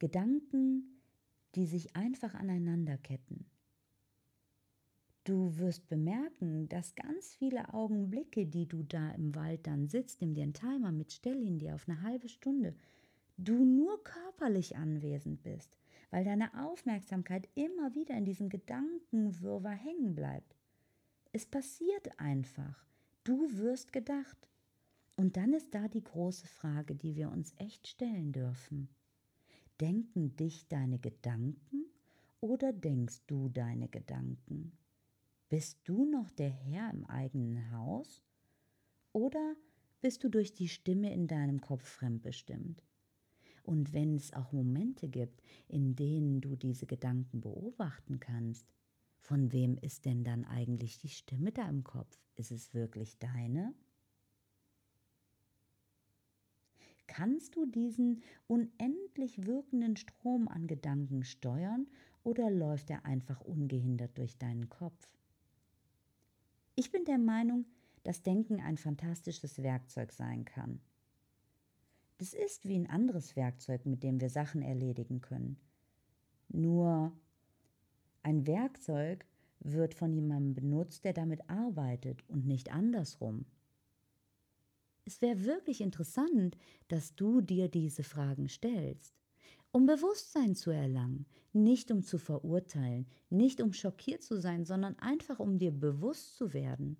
[0.00, 1.00] Gedanken,
[1.54, 3.46] die sich einfach aneinanderketten.
[5.22, 10.34] Du wirst bemerken, dass ganz viele Augenblicke, die du da im Wald dann sitzt, nimm
[10.34, 12.74] dir einen Timer mit, stell ihn dir auf eine halbe Stunde,
[13.38, 15.76] du nur körperlich anwesend bist,
[16.10, 20.56] weil deine Aufmerksamkeit immer wieder in diesem Gedankenwirrwarr hängen bleibt.
[21.32, 22.84] Es passiert einfach.
[23.24, 24.48] Du wirst gedacht.
[25.16, 28.88] Und dann ist da die große Frage, die wir uns echt stellen dürfen.
[29.80, 31.86] Denken dich deine Gedanken
[32.40, 34.72] oder denkst du deine Gedanken?
[35.48, 38.22] Bist du noch der Herr im eigenen Haus?
[39.12, 39.56] Oder
[40.00, 42.82] bist du durch die Stimme in deinem Kopf fremdbestimmt?
[43.68, 48.66] Und wenn es auch Momente gibt, in denen du diese Gedanken beobachten kannst,
[49.18, 52.18] von wem ist denn dann eigentlich die Stimme da im Kopf?
[52.34, 53.74] Ist es wirklich deine?
[57.08, 61.88] Kannst du diesen unendlich wirkenden Strom an Gedanken steuern
[62.22, 65.14] oder läuft er einfach ungehindert durch deinen Kopf?
[66.74, 67.66] Ich bin der Meinung,
[68.02, 70.80] dass Denken ein fantastisches Werkzeug sein kann.
[72.18, 75.58] Das ist wie ein anderes Werkzeug, mit dem wir Sachen erledigen können.
[76.48, 77.12] Nur
[78.22, 79.26] Ein Werkzeug
[79.60, 83.46] wird von jemandem benutzt, der damit arbeitet und nicht andersrum.
[85.04, 86.56] Es wäre wirklich interessant,
[86.88, 89.14] dass du dir diese Fragen stellst,
[89.72, 95.40] um Bewusstsein zu erlangen, nicht um zu verurteilen, nicht um schockiert zu sein, sondern einfach
[95.40, 96.96] um dir bewusst zu werden.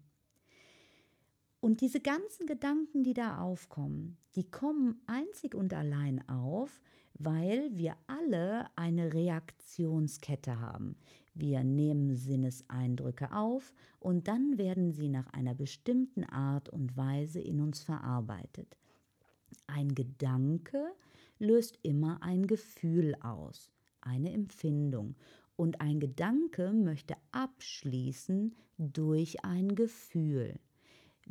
[1.60, 6.80] Und diese ganzen Gedanken, die da aufkommen, die kommen einzig und allein auf,
[7.14, 10.96] weil wir alle eine Reaktionskette haben.
[11.34, 17.60] Wir nehmen Sinneseindrücke auf und dann werden sie nach einer bestimmten Art und Weise in
[17.60, 18.76] uns verarbeitet.
[19.66, 20.92] Ein Gedanke
[21.38, 25.16] löst immer ein Gefühl aus, eine Empfindung.
[25.56, 30.60] Und ein Gedanke möchte abschließen durch ein Gefühl.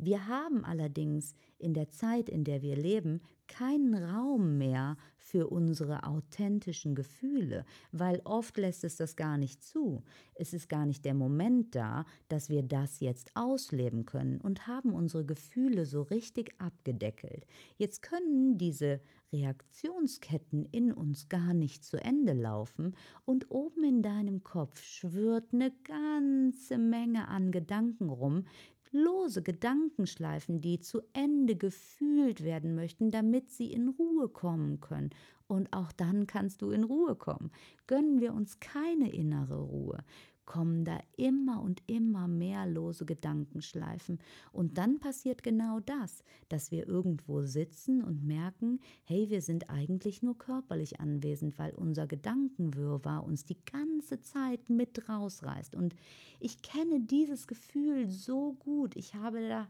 [0.00, 6.04] Wir haben allerdings in der Zeit, in der wir leben, keinen Raum mehr für unsere
[6.04, 10.04] authentischen Gefühle, weil oft lässt es das gar nicht zu.
[10.34, 14.92] Es ist gar nicht der Moment da, dass wir das jetzt ausleben können und haben
[14.92, 17.44] unsere Gefühle so richtig abgedeckelt.
[17.76, 19.00] Jetzt können diese
[19.32, 25.72] Reaktionsketten in uns gar nicht zu Ende laufen und oben in deinem Kopf schwirrt eine
[25.84, 28.44] ganze Menge an Gedanken rum,
[28.92, 35.10] lose Gedankenschleifen, die zu Ende gefühlt werden möchten, damit sie in Ruhe kommen können.
[35.46, 37.50] Und auch dann kannst du in Ruhe kommen.
[37.86, 40.04] Gönnen wir uns keine innere Ruhe,
[40.48, 44.18] kommen da immer und immer mehr lose Gedankenschleifen.
[44.50, 50.22] Und dann passiert genau das, dass wir irgendwo sitzen und merken, hey, wir sind eigentlich
[50.22, 55.74] nur körperlich anwesend, weil unser Gedankenwirrwarr uns die ganze Zeit mit rausreißt.
[55.74, 55.94] Und
[56.40, 58.96] ich kenne dieses Gefühl so gut.
[58.96, 59.68] Ich habe da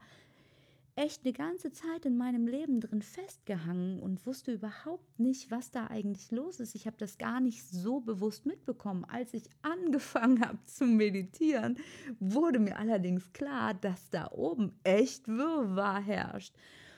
[0.99, 5.87] echt eine ganze Zeit in meinem Leben drin festgehangen und wusste überhaupt nicht, was da
[5.87, 6.75] eigentlich los ist.
[6.75, 9.05] Ich habe das gar nicht so bewusst mitbekommen.
[9.05, 11.79] Als ich angefangen habe zu meditieren,
[12.19, 16.55] wurde mir allerdings klar, dass da oben echt Wirrwarr herrscht.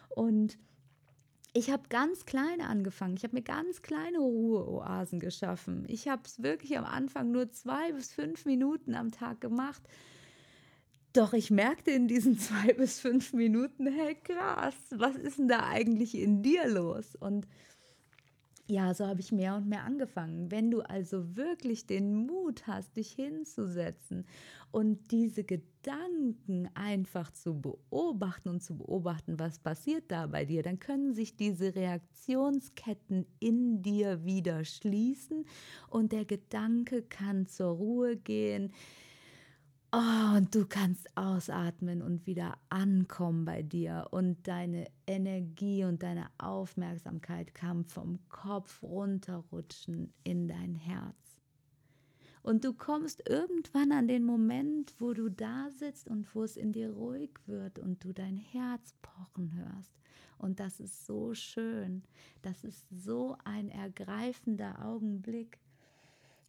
[0.09, 0.59] Und
[1.53, 3.17] ich habe ganz kleine angefangen.
[3.17, 5.85] Ich habe mir ganz kleine Ruheoasen geschaffen.
[5.89, 9.83] Ich habe es wirklich am Anfang nur zwei bis fünf Minuten am Tag gemacht
[11.13, 15.69] doch ich merkte in diesen zwei bis fünf Minuten, hey krass, was ist denn da
[15.69, 17.17] eigentlich in dir los?
[17.17, 17.47] Und
[18.71, 20.53] ja, so habe ich mehr und mehr angefangen.
[20.53, 24.25] Wenn du also wirklich den Mut hast, dich hinzusetzen
[24.71, 30.79] und diese Gedanken einfach zu beobachten und zu beobachten, was passiert da bei dir, dann
[30.79, 35.47] können sich diese Reaktionsketten in dir wieder schließen
[35.89, 38.73] und der Gedanke kann zur Ruhe gehen
[39.93, 46.29] Oh, und du kannst ausatmen und wieder ankommen bei dir und deine Energie und deine
[46.39, 51.41] Aufmerksamkeit kann vom Kopf runterrutschen in dein Herz.
[52.43, 56.73] Und du kommst irgendwann an den Moment, wo du da sitzt und wo es in
[56.73, 59.93] dir ruhig wird und du dein Herz pochen hörst.
[60.39, 62.05] Und das ist so schön.
[62.43, 65.59] Das ist so ein ergreifender Augenblick.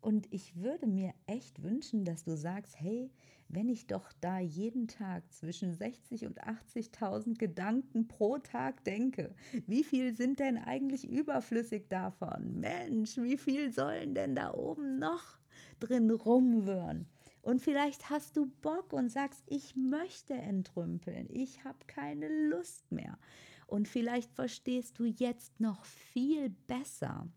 [0.02, 3.12] Und ich würde mir echt wünschen, dass du sagst, hey,
[3.50, 9.36] wenn ich doch da jeden Tag zwischen 60 und 80.000 Gedanken pro Tag denke,
[9.68, 12.60] wie viel sind denn eigentlich überflüssig davon?
[12.60, 15.38] Mensch, wie viel sollen denn da oben noch
[15.80, 17.08] drin rumwirren?
[17.44, 23.18] Und vielleicht hast du Bock und sagst, ich möchte entrümpeln, ich habe keine Lust mehr.
[23.68, 27.28] Und vielleicht verstehst du jetzt noch viel besser,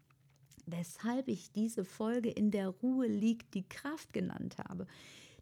[0.66, 4.86] weshalb ich diese Folge in der Ruhe liegt die Kraft genannt habe.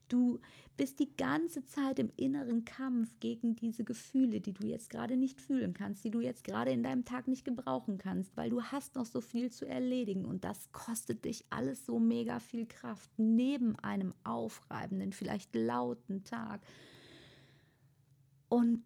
[0.08, 0.40] Du
[0.76, 5.40] bist die ganze Zeit im inneren Kampf gegen diese Gefühle, die du jetzt gerade nicht
[5.40, 8.94] fühlen kannst, die du jetzt gerade in deinem Tag nicht gebrauchen kannst, weil du hast
[8.94, 13.78] noch so viel zu erledigen und das kostet dich alles so mega viel Kraft neben
[13.78, 16.60] einem aufreibenden, vielleicht lauten Tag.
[18.50, 18.84] Und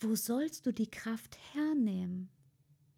[0.00, 2.28] wo sollst du die Kraft hernehmen?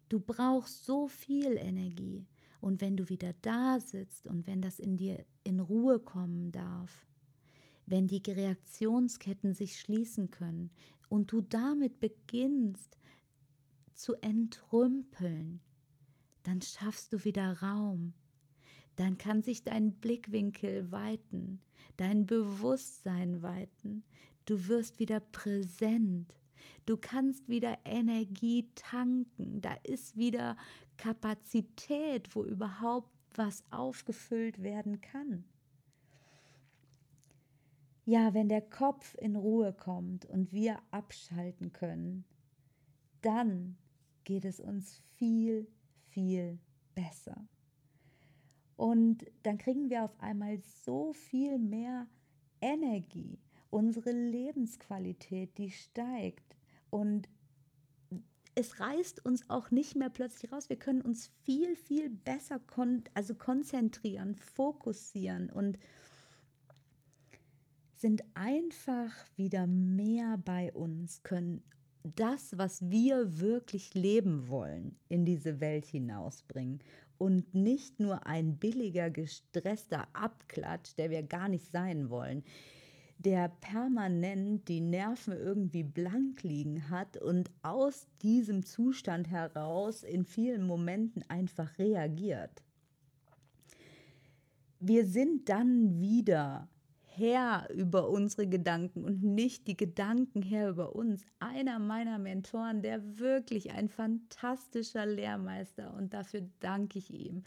[0.09, 2.25] Du brauchst so viel Energie.
[2.65, 7.05] Und wenn du wieder da sitzt und wenn das in dir in Ruhe kommen darf,
[7.85, 10.71] wenn die Reaktionsketten sich schließen können
[11.07, 12.97] und du damit beginnst
[13.93, 15.61] zu entrümpeln,
[16.41, 18.15] dann schaffst du wieder Raum.
[18.95, 21.61] Dann kann sich dein Blickwinkel weiten,
[21.97, 24.03] dein Bewusstsein weiten.
[24.45, 26.33] Du wirst wieder präsent.
[26.85, 29.61] Du kannst wieder Energie tanken.
[29.61, 30.57] Da ist wieder
[30.97, 35.43] Kapazität, wo überhaupt was aufgefüllt werden kann.
[38.05, 42.23] Ja, wenn der Kopf in Ruhe kommt und wir abschalten können,
[43.21, 43.77] dann
[44.23, 45.67] geht es uns viel,
[46.09, 46.59] viel
[46.93, 47.47] besser.
[48.75, 52.07] Und dann kriegen wir auf einmal so viel mehr
[52.61, 53.39] Energie.
[53.69, 56.54] Unsere Lebensqualität, die steigt.
[56.95, 57.27] Und
[58.55, 60.69] es reißt uns auch nicht mehr plötzlich raus.
[60.69, 65.77] Wir können uns viel, viel besser kon also konzentrieren, fokussieren und
[67.95, 71.63] sind einfach wieder mehr bei uns, können
[72.03, 76.79] das, was wir wirklich leben wollen, in diese Welt hinausbringen
[77.17, 82.45] und nicht nur ein billiger, gestresster Abklatsch, der wir gar nicht sein wollen,
[83.17, 90.67] der permanent die Nerven irgendwie blank liegen hat und aus diesem Zustand heraus in vielen
[90.67, 92.63] Momenten einfach reagiert.
[94.79, 96.67] Wir sind dann wieder
[97.17, 101.25] Herr über unsere Gedanken und nicht die Gedanken Herr über uns.
[101.39, 107.43] Einer meiner Mentoren, der wirklich ein fantastischer Lehrmeister und dafür danke ich ihm,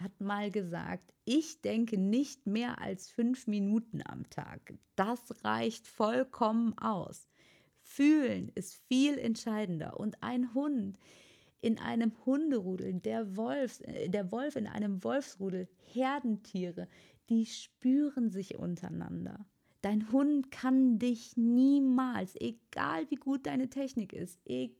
[0.00, 4.74] hat mal gesagt, ich denke nicht mehr als fünf Minuten am Tag.
[4.96, 7.28] Das reicht vollkommen aus.
[7.82, 10.98] Fühlen ist viel entscheidender und ein Hund
[11.60, 16.88] in einem Hunderudel, der Wolf, äh, der Wolf in einem Wolfsrudel, Herdentiere,
[17.28, 19.46] die spüren sich untereinander.
[19.82, 24.79] Dein Hund kann dich niemals, egal wie gut deine Technik ist, egal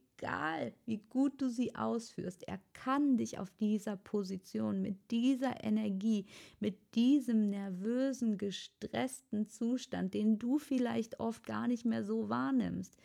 [0.86, 6.26] wie gut du sie ausführst, er kann dich auf dieser Position, mit dieser Energie,
[6.58, 12.96] mit diesem nervösen, gestressten Zustand, den du vielleicht oft gar nicht mehr so wahrnimmst,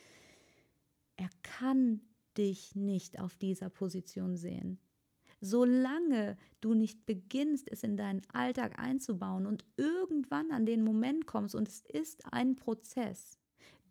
[1.17, 2.01] er kann
[2.37, 4.79] dich nicht auf dieser Position sehen.
[5.41, 11.55] Solange du nicht beginnst, es in deinen Alltag einzubauen und irgendwann an den Moment kommst,
[11.55, 13.37] und es ist ein Prozess,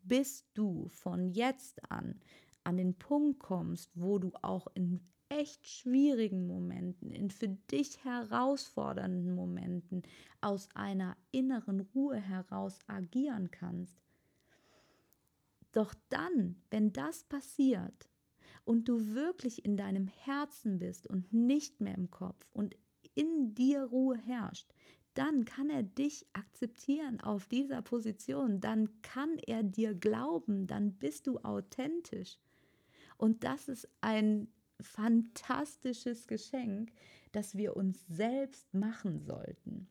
[0.02, 2.20] bis du von jetzt an
[2.64, 9.34] an den Punkt kommst, wo du auch in echt schwierigen Momenten, in für dich herausfordernden
[9.34, 10.02] Momenten
[10.40, 13.96] aus einer inneren Ruhe heraus agieren kannst.
[15.72, 18.08] Doch dann, wenn das passiert,
[18.64, 22.74] und du wirklich in deinem Herzen bist und nicht mehr im Kopf und
[23.14, 24.72] in dir Ruhe herrscht,
[25.14, 31.26] dann kann er dich akzeptieren auf dieser Position, dann kann er dir glauben, dann bist
[31.28, 32.38] du authentisch.
[33.24, 34.48] Und das ist ein
[34.82, 36.92] fantastisches Geschenk,
[37.32, 39.88] das wir uns selbst machen sollten.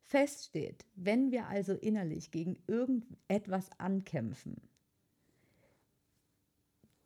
[0.00, 4.56] Fest steht, wenn wir also innerlich gegen irgendetwas ankämpfen,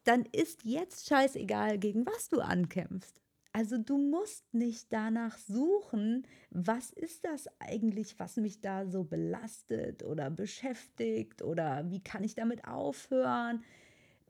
[0.04, 3.20] dann ist jetzt scheißegal, gegen was du ankämpfst.
[3.52, 10.04] Also du musst nicht danach suchen, was ist das eigentlich, was mich da so belastet
[10.04, 13.64] oder beschäftigt oder wie kann ich damit aufhören,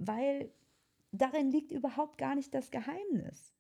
[0.01, 0.51] weil
[1.13, 3.53] darin liegt überhaupt gar nicht das Geheimnis.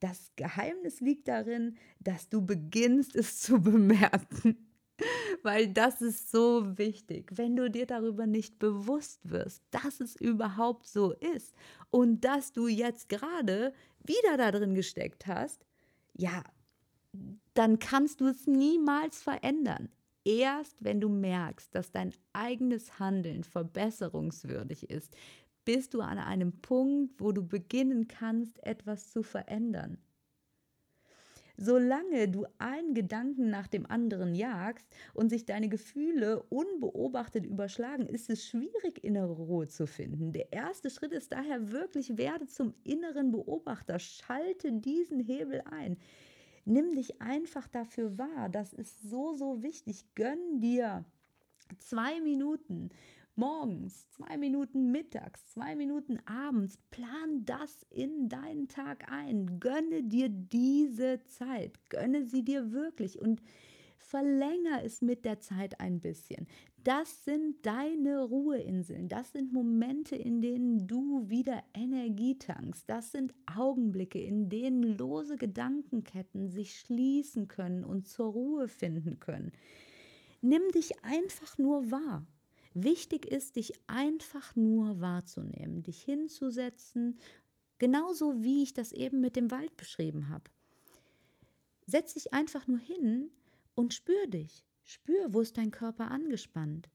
[0.00, 4.56] Das Geheimnis liegt darin, dass du beginnst es zu bemerken.
[5.42, 10.86] Weil das ist so wichtig, wenn du dir darüber nicht bewusst wirst, dass es überhaupt
[10.86, 11.54] so ist
[11.90, 13.72] und dass du jetzt gerade
[14.04, 15.64] wieder da drin gesteckt hast,
[16.14, 16.42] ja,
[17.54, 19.88] dann kannst du es niemals verändern.
[20.24, 25.16] Erst wenn du merkst, dass dein eigenes Handeln verbesserungswürdig ist,
[25.64, 29.98] bist du an einem Punkt, wo du beginnen kannst, etwas zu verändern.
[31.56, 38.30] Solange du einen Gedanken nach dem anderen jagst und sich deine Gefühle unbeobachtet überschlagen, ist
[38.30, 40.32] es schwierig, innere Ruhe zu finden.
[40.32, 45.98] Der erste Schritt ist daher wirklich, werde zum inneren Beobachter, schalte diesen Hebel ein.
[46.64, 48.48] Nimm dich einfach dafür wahr.
[48.48, 50.04] Das ist so, so wichtig.
[50.14, 51.04] Gönn dir
[51.78, 52.90] zwei Minuten
[53.36, 56.78] morgens, zwei Minuten mittags, zwei Minuten abends.
[56.90, 59.60] Plan das in deinen Tag ein.
[59.60, 61.78] Gönne dir diese Zeit.
[61.88, 63.42] Gönne sie dir wirklich und
[63.98, 66.46] verlänger es mit der Zeit ein bisschen.
[66.84, 69.08] Das sind deine Ruheinseln.
[69.08, 72.90] Das sind Momente, in denen du wieder Energie tankst.
[72.90, 79.52] Das sind Augenblicke, in denen lose Gedankenketten sich schließen können und zur Ruhe finden können.
[80.40, 82.26] Nimm dich einfach nur wahr.
[82.74, 87.18] Wichtig ist, dich einfach nur wahrzunehmen, dich hinzusetzen,
[87.78, 90.50] genauso wie ich das eben mit dem Wald beschrieben habe.
[91.86, 93.30] Setz dich einfach nur hin
[93.74, 94.64] und spür dich.
[94.84, 96.88] Spür, wo ist dein Körper angespannt.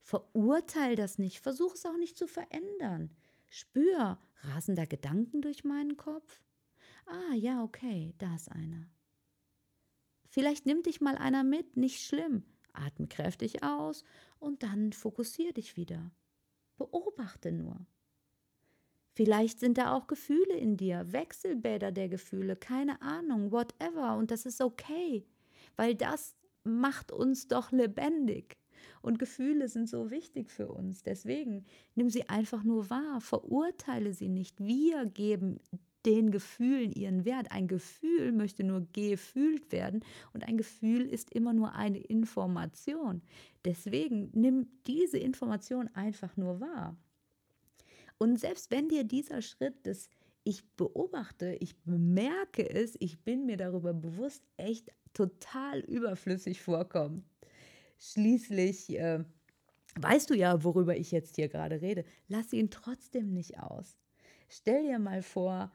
[0.00, 3.10] Verurteil das nicht, versuch es auch nicht zu verändern.
[3.50, 6.40] Spür, rasen da Gedanken durch meinen Kopf?
[7.06, 8.88] Ah, ja, okay, da ist einer.
[10.28, 12.44] Vielleicht nimmt dich mal einer mit, nicht schlimm.
[12.72, 14.04] Atme kräftig aus
[14.38, 16.10] und dann fokussiere dich wieder.
[16.76, 17.86] Beobachte nur.
[19.14, 24.16] Vielleicht sind da auch Gefühle in dir, Wechselbäder der Gefühle, keine Ahnung, whatever.
[24.16, 25.26] Und das ist okay,
[25.74, 28.56] weil das macht uns doch lebendig.
[29.02, 31.02] Und Gefühle sind so wichtig für uns.
[31.02, 31.64] Deswegen
[31.96, 34.60] nimm sie einfach nur wahr, verurteile sie nicht.
[34.60, 35.58] Wir geben
[36.06, 37.50] den Gefühlen ihren Wert.
[37.50, 43.22] Ein Gefühl möchte nur gefühlt werden und ein Gefühl ist immer nur eine Information.
[43.64, 46.96] Deswegen nimm diese Information einfach nur wahr.
[48.18, 50.08] Und selbst wenn dir dieser Schritt des
[50.44, 57.22] ich beobachte, ich bemerke es, ich bin mir darüber bewusst, echt total überflüssig vorkommt.
[57.98, 59.24] Schließlich äh,
[60.00, 62.04] weißt du ja, worüber ich jetzt hier gerade rede.
[62.28, 63.98] Lass ihn trotzdem nicht aus.
[64.48, 65.70] Stell dir mal vor,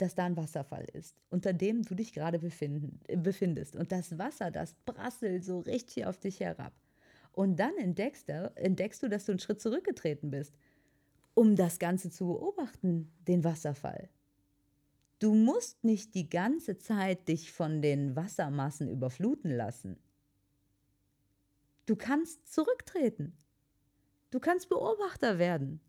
[0.00, 3.76] dass da ein Wasserfall ist, unter dem du dich gerade befindest.
[3.76, 6.72] Und das Wasser, das prasselt so richtig auf dich herab.
[7.32, 10.54] Und dann entdeckst du, entdeckst du, dass du einen Schritt zurückgetreten bist,
[11.34, 14.08] um das Ganze zu beobachten, den Wasserfall.
[15.20, 19.98] Du musst nicht die ganze Zeit dich von den Wassermassen überfluten lassen.
[21.86, 23.36] Du kannst zurücktreten.
[24.30, 25.80] Du kannst Beobachter werden.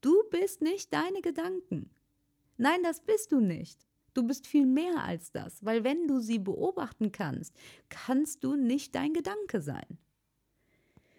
[0.00, 1.90] Du bist nicht deine Gedanken.
[2.56, 3.86] Nein, das bist du nicht.
[4.14, 7.54] Du bist viel mehr als das, weil wenn du sie beobachten kannst,
[7.88, 9.98] kannst du nicht dein Gedanke sein.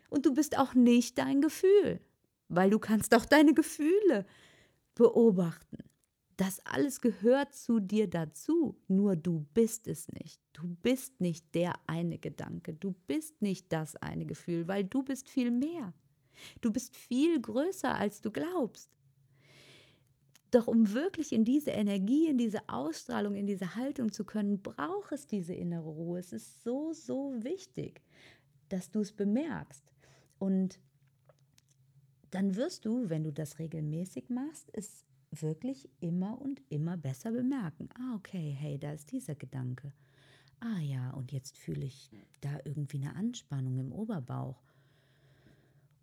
[0.09, 1.99] Und du bist auch nicht dein Gefühl,
[2.47, 4.27] weil du kannst auch deine Gefühle
[4.93, 5.77] beobachten.
[6.37, 10.39] Das alles gehört zu dir dazu, nur du bist es nicht.
[10.53, 15.29] Du bist nicht der eine Gedanke, du bist nicht das eine Gefühl, weil du bist
[15.29, 15.93] viel mehr.
[16.61, 18.89] Du bist viel größer, als du glaubst.
[20.53, 25.11] Doch um wirklich in diese Energie, in diese Ausstrahlung, in diese Haltung zu können, braucht
[25.11, 26.19] es diese innere Ruhe.
[26.19, 28.03] Es ist so, so wichtig,
[28.69, 29.83] dass du es bemerkst.
[30.37, 30.79] Und
[32.29, 37.89] dann wirst du, wenn du das regelmäßig machst, es wirklich immer und immer besser bemerken.
[37.95, 39.91] Ah, okay, hey, da ist dieser Gedanke.
[40.59, 44.61] Ah ja, und jetzt fühle ich da irgendwie eine Anspannung im Oberbauch.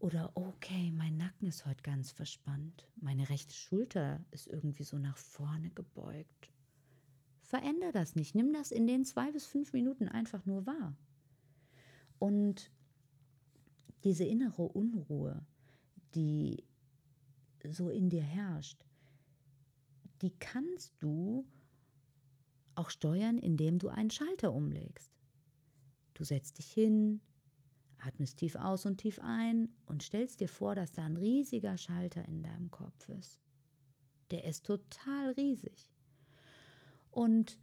[0.00, 2.88] Oder okay, mein Nacken ist heute ganz verspannt.
[2.96, 6.50] Meine rechte Schulter ist irgendwie so nach vorne gebeugt.
[7.42, 8.34] Veränder das nicht.
[8.34, 10.96] Nimm das in den zwei bis fünf Minuten einfach nur wahr.
[12.18, 12.72] Und
[14.04, 15.44] diese innere Unruhe,
[16.14, 16.64] die
[17.68, 18.82] so in dir herrscht,
[20.22, 21.46] die kannst du
[22.74, 25.12] auch steuern, indem du einen Schalter umlegst.
[26.14, 27.20] Du setzt dich hin,
[28.02, 32.24] Atmest tief aus und tief ein und stellst dir vor, dass da ein riesiger Schalter
[32.26, 33.40] in deinem Kopf ist.
[34.30, 35.88] Der ist total riesig.
[37.10, 37.58] Und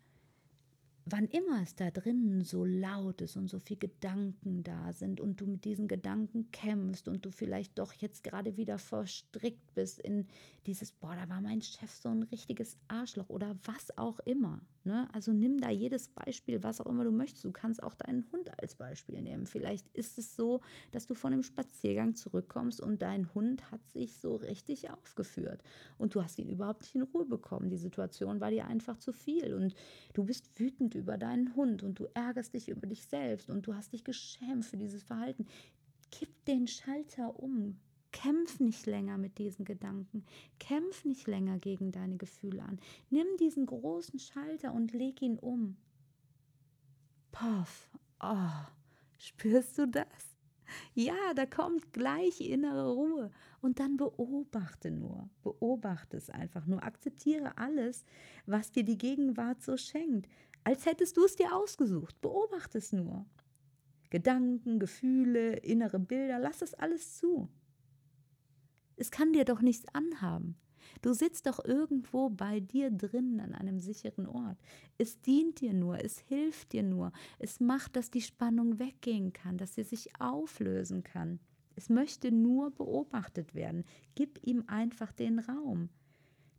[1.05, 5.39] wann immer es da drinnen so laut ist und so viele Gedanken da sind und
[5.39, 10.27] du mit diesen Gedanken kämpfst und du vielleicht doch jetzt gerade wieder verstrickt bist in
[10.65, 14.61] dieses, boah, da war mein Chef so ein richtiges Arschloch oder was auch immer.
[14.87, 15.05] Ne?
[15.11, 17.43] Also nimm da jedes Beispiel, was auch immer du möchtest.
[17.43, 19.45] Du kannst auch deinen Hund als Beispiel nehmen.
[19.45, 20.61] Vielleicht ist es so,
[20.91, 25.61] dass du von einem Spaziergang zurückkommst und dein Hund hat sich so richtig aufgeführt
[25.97, 27.69] und du hast ihn überhaupt nicht in Ruhe bekommen.
[27.69, 29.75] Die Situation war dir einfach zu viel und
[30.13, 33.75] du bist wütend über deinen Hund und du ärgerst dich über dich selbst und du
[33.75, 35.47] hast dich geschämt für dieses Verhalten.
[36.11, 37.77] Kipp den Schalter um.
[38.11, 40.25] Kämpf nicht länger mit diesen Gedanken.
[40.59, 42.79] Kämpf nicht länger gegen deine Gefühle an.
[43.09, 45.77] Nimm diesen großen Schalter und leg ihn um.
[47.31, 47.89] Poff.
[48.19, 48.65] Oh,
[49.17, 50.35] spürst du das?
[50.93, 53.31] Ja, da kommt gleich innere Ruhe.
[53.61, 55.29] Und dann beobachte nur.
[55.43, 56.83] Beobachte es einfach nur.
[56.83, 58.05] Akzeptiere alles,
[58.45, 60.29] was dir die Gegenwart so schenkt.
[60.63, 62.19] Als hättest du es dir ausgesucht.
[62.21, 63.25] Beobachte es nur.
[64.09, 67.49] Gedanken, Gefühle, innere Bilder, lass das alles zu.
[68.97, 70.57] Es kann dir doch nichts anhaben.
[71.01, 74.57] Du sitzt doch irgendwo bei dir drinnen an einem sicheren Ort.
[74.97, 79.57] Es dient dir nur, es hilft dir nur, es macht, dass die Spannung weggehen kann,
[79.57, 81.39] dass sie sich auflösen kann.
[81.75, 83.85] Es möchte nur beobachtet werden.
[84.15, 85.89] Gib ihm einfach den Raum.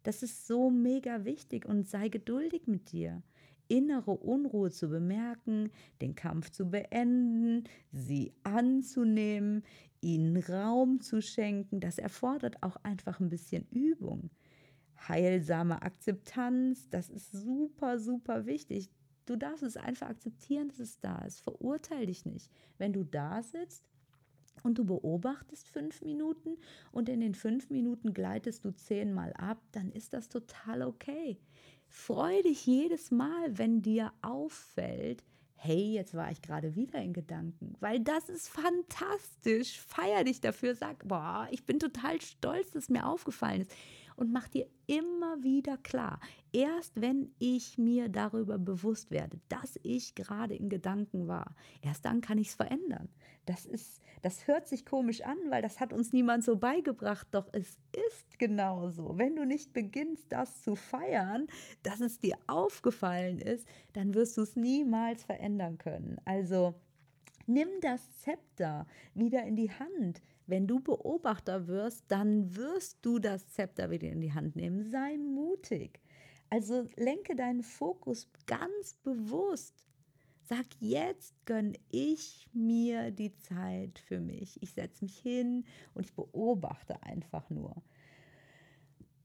[0.04, 3.22] Das ist so mega wichtig und sei geduldig mit dir
[3.68, 5.70] innere Unruhe zu bemerken,
[6.00, 9.62] den Kampf zu beenden, sie anzunehmen,
[10.00, 14.30] ihnen Raum zu schenken, das erfordert auch einfach ein bisschen Übung.
[15.06, 18.90] Heilsame Akzeptanz, das ist super, super wichtig.
[19.26, 21.40] Du darfst es einfach akzeptieren, dass es da ist.
[21.40, 22.50] Verurteile dich nicht.
[22.78, 23.84] Wenn du da sitzt
[24.62, 26.56] und du beobachtest fünf Minuten
[26.92, 31.38] und in den fünf Minuten gleitest du zehnmal ab, dann ist das total okay.
[31.88, 35.22] Freu dich jedes Mal, wenn dir auffällt,
[35.60, 39.80] hey, jetzt war ich gerade wieder in Gedanken, weil das ist fantastisch.
[39.80, 43.74] Feier dich dafür, sag, boah, ich bin total stolz, dass mir aufgefallen ist.
[44.16, 46.18] und mach dir immer wieder klar,
[46.52, 52.20] erst wenn ich mir darüber bewusst werde, dass ich gerade in Gedanken war, erst dann
[52.20, 53.08] kann ich es verändern.
[53.48, 57.48] Das ist, das hört sich komisch an, weil das hat uns niemand so beigebracht, doch
[57.52, 57.78] es
[58.10, 59.16] ist genauso.
[59.16, 61.46] Wenn du nicht beginnst, das zu feiern,
[61.82, 66.20] dass es dir aufgefallen ist, dann wirst du es niemals verändern können.
[66.24, 66.74] Also
[67.46, 73.48] nimm das Zepter wieder in die Hand wenn du Beobachter wirst, dann wirst du das
[73.50, 74.82] Zepter wieder in die Hand nehmen.
[74.90, 76.00] Sei mutig.
[76.48, 79.87] Also lenke deinen Fokus ganz bewusst.
[80.48, 84.62] Sag, jetzt gönne ich mir die Zeit für mich.
[84.62, 87.82] Ich setze mich hin und ich beobachte einfach nur.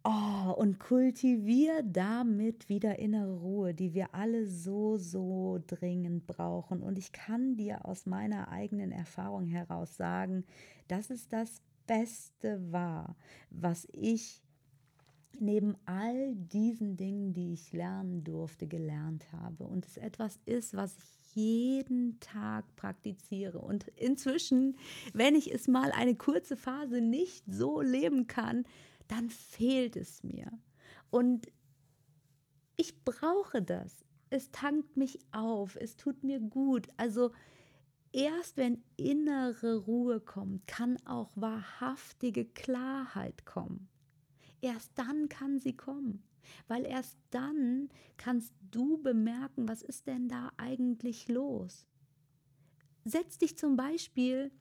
[0.03, 6.83] Oh, und kultivier damit wieder innere Ruhe, die wir alle so, so dringend brauchen.
[6.83, 10.43] Und ich kann dir aus meiner eigenen Erfahrung heraus sagen,
[10.89, 13.15] dass es das Beste war,
[13.49, 14.43] was ich
[15.39, 19.65] neben all diesen Dingen, die ich lernen durfte, gelernt habe.
[19.65, 23.59] Und es etwas ist, was ich jeden Tag praktiziere.
[23.59, 24.77] Und inzwischen,
[25.13, 28.65] wenn ich es mal eine kurze Phase nicht so leben kann,
[29.07, 30.51] dann fehlt es mir.
[31.09, 31.47] Und
[32.75, 34.05] ich brauche das.
[34.29, 36.87] Es tankt mich auf, es tut mir gut.
[36.97, 37.31] Also
[38.11, 43.89] erst wenn innere Ruhe kommt, kann auch wahrhaftige Klarheit kommen.
[44.63, 46.23] Erst dann kann sie kommen,
[46.69, 51.85] weil erst dann kannst du bemerken, was ist denn da eigentlich los.
[53.03, 54.51] Setz dich zum Beispiel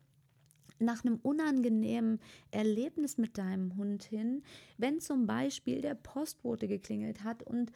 [0.80, 2.18] nach einem unangenehmen
[2.50, 4.42] Erlebnis mit deinem Hund hin,
[4.76, 7.44] wenn zum Beispiel der Postbote geklingelt hat.
[7.44, 7.70] Und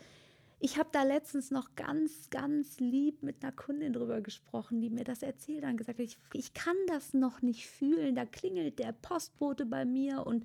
[0.59, 5.05] ich habe da letztens noch ganz, ganz lieb mit einer Kundin drüber gesprochen, die mir
[5.05, 8.81] das erzählt hat und gesagt hat, ich, ich kann das noch nicht fühlen, da klingelt
[8.81, 10.45] der Postbote bei mir und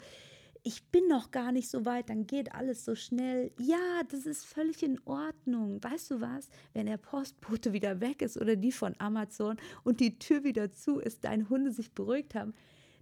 [0.64, 3.52] ich bin noch gar nicht so weit, dann geht alles so schnell.
[3.58, 5.84] Ja, das ist völlig in Ordnung.
[5.84, 6.50] Weißt du was?
[6.74, 11.00] Wenn der Postbote wieder weg ist oder die von Amazon und die Tür wieder zu
[11.00, 12.54] ist, deine Hunde sich beruhigt haben,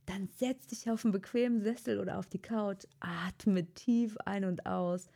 [0.05, 4.65] dann setz dich auf einen bequemen Sessel oder auf die Couch, atme tief ein und
[4.65, 5.09] aus,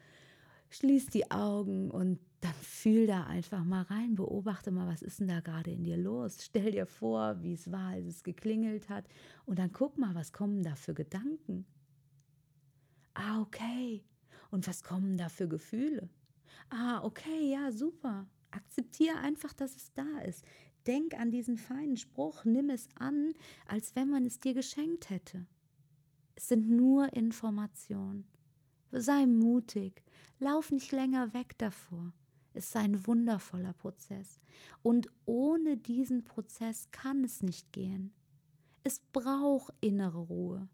[0.69, 5.29] schließ die Augen und dann fühl da einfach mal rein, beobachte mal, was ist denn
[5.29, 6.39] da gerade in dir los?
[6.43, 9.05] Stell dir vor, wie es war, als es geklingelt hat
[9.45, 11.65] und dann guck mal, was kommen da für Gedanken.
[13.13, 14.03] Ah, okay.
[14.51, 16.09] Und was kommen da für Gefühle?
[16.69, 18.27] Ah, okay, ja, super.
[18.51, 20.45] Akzeptiere einfach, dass es da ist.
[20.85, 23.33] Denk an diesen feinen Spruch, nimm es an,
[23.67, 25.45] als wenn man es dir geschenkt hätte.
[26.35, 28.27] Es sind nur Informationen.
[28.91, 30.03] Sei mutig,
[30.39, 32.13] lauf nicht länger weg davor.
[32.53, 34.39] Es ist ein wundervoller Prozess.
[34.83, 38.13] Und ohne diesen Prozess kann es nicht gehen.
[38.83, 40.67] Es braucht innere Ruhe.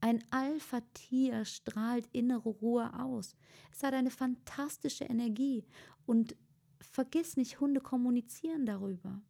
[0.00, 3.34] Ein Alpha-Tier strahlt innere Ruhe aus.
[3.72, 5.64] Es hat eine fantastische Energie.
[6.04, 6.36] Und
[6.80, 9.20] vergiss nicht, Hunde kommunizieren darüber.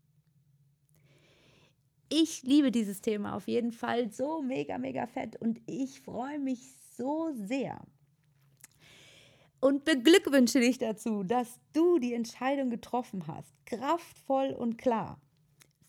[2.08, 5.40] Ich liebe dieses Thema auf jeden Fall so mega, mega fett.
[5.40, 6.60] Und ich freue mich
[6.96, 7.80] so sehr.
[9.60, 15.20] Und beglückwünsche dich dazu, dass du die Entscheidung getroffen hast, kraftvoll und klar,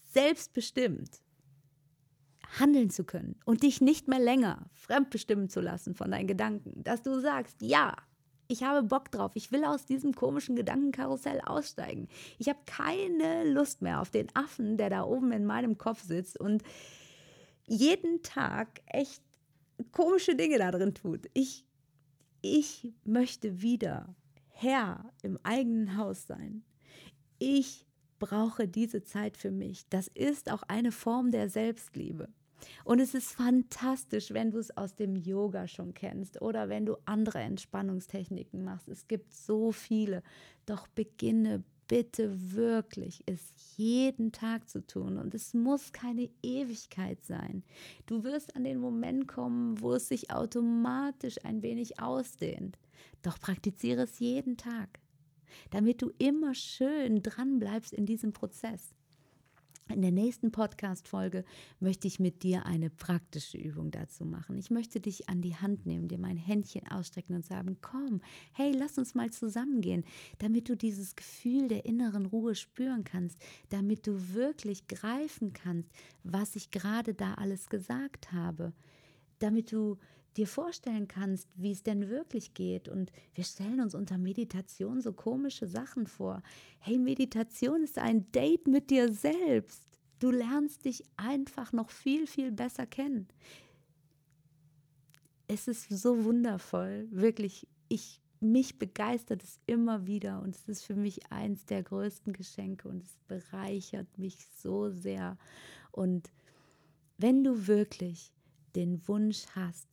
[0.06, 1.22] selbstbestimmt
[2.60, 7.02] handeln zu können und dich nicht mehr länger fremdbestimmen zu lassen von deinen Gedanken, dass
[7.02, 7.96] du sagst, ja,
[8.48, 12.08] ich habe Bock drauf, ich will aus diesem komischen Gedankenkarussell aussteigen.
[12.38, 16.40] Ich habe keine Lust mehr auf den Affen, der da oben in meinem Kopf sitzt
[16.40, 16.64] und
[17.66, 19.22] jeden Tag echt
[19.92, 21.28] komische Dinge da drin tut.
[21.34, 21.66] Ich,
[22.42, 24.16] ich möchte wieder
[24.48, 26.64] Herr im eigenen Haus sein.
[27.38, 27.86] Ich
[28.20, 29.88] brauche diese Zeit für mich.
[29.90, 32.30] Das ist auch eine Form der Selbstliebe.
[32.84, 36.98] Und es ist fantastisch, wenn du es aus dem Yoga schon kennst oder wenn du
[37.06, 38.88] andere Entspannungstechniken machst.
[38.88, 40.24] Es gibt so viele.
[40.66, 45.18] Doch beginne bitte wirklich, es jeden Tag zu tun.
[45.18, 47.64] Und es muss keine Ewigkeit sein.
[48.06, 52.78] Du wirst an den Moment kommen, wo es sich automatisch ein wenig ausdehnt.
[53.22, 55.00] Doch praktiziere es jeden Tag
[55.70, 58.94] damit du immer schön dran bleibst in diesem Prozess.
[59.90, 61.46] In der nächsten Podcast-Folge
[61.80, 64.58] möchte ich mit dir eine praktische Übung dazu machen.
[64.58, 68.22] Ich möchte dich an die Hand nehmen, dir mein Händchen ausstrecken und sagen: Komm,
[68.52, 70.04] hey, lass uns mal zusammengehen,
[70.40, 75.90] damit du dieses Gefühl der inneren Ruhe spüren kannst, damit du wirklich greifen kannst,
[76.24, 78.74] was ich gerade da alles gesagt habe,
[79.40, 79.98] damit du
[80.38, 82.88] dir vorstellen kannst, wie es denn wirklich geht.
[82.88, 86.42] Und wir stellen uns unter Meditation so komische Sachen vor.
[86.80, 89.84] Hey, Meditation ist ein Date mit dir selbst.
[90.20, 93.28] Du lernst dich einfach noch viel, viel besser kennen.
[95.48, 97.68] es ist so wundervoll, wirklich.
[97.90, 102.88] Ich mich begeistert es immer wieder und es ist für mich eins der größten Geschenke
[102.88, 105.38] und es bereichert mich so sehr.
[105.92, 106.32] Und
[107.18, 108.32] wenn du wirklich
[108.76, 109.87] den Wunsch hast,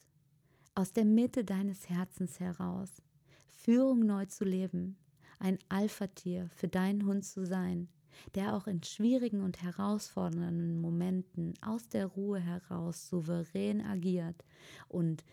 [0.75, 3.03] aus der Mitte deines Herzens heraus
[3.47, 4.97] Führung neu zu leben,
[5.39, 7.89] ein Alpha-Tier für deinen Hund zu sein,
[8.35, 14.45] der auch in schwierigen und herausfordernden Momenten aus der Ruhe heraus souverän agiert
[14.89, 15.25] und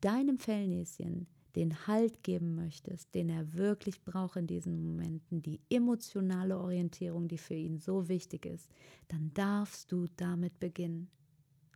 [0.00, 1.26] deinem Fellnäschen
[1.56, 7.38] den Halt geben möchtest, den er wirklich braucht in diesen Momenten, die emotionale Orientierung, die
[7.38, 8.70] für ihn so wichtig ist,
[9.08, 11.10] dann darfst du damit beginnen.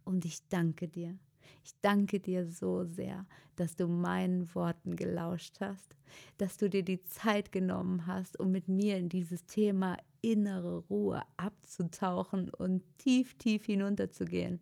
[0.04, 1.18] Und ich danke dir.
[1.64, 3.26] Ich danke dir so sehr,
[3.56, 5.96] dass du meinen Worten gelauscht hast,
[6.38, 11.22] dass du dir die Zeit genommen hast, um mit mir in dieses Thema innere Ruhe
[11.36, 14.60] abzutauchen und tief, tief hinunterzugehen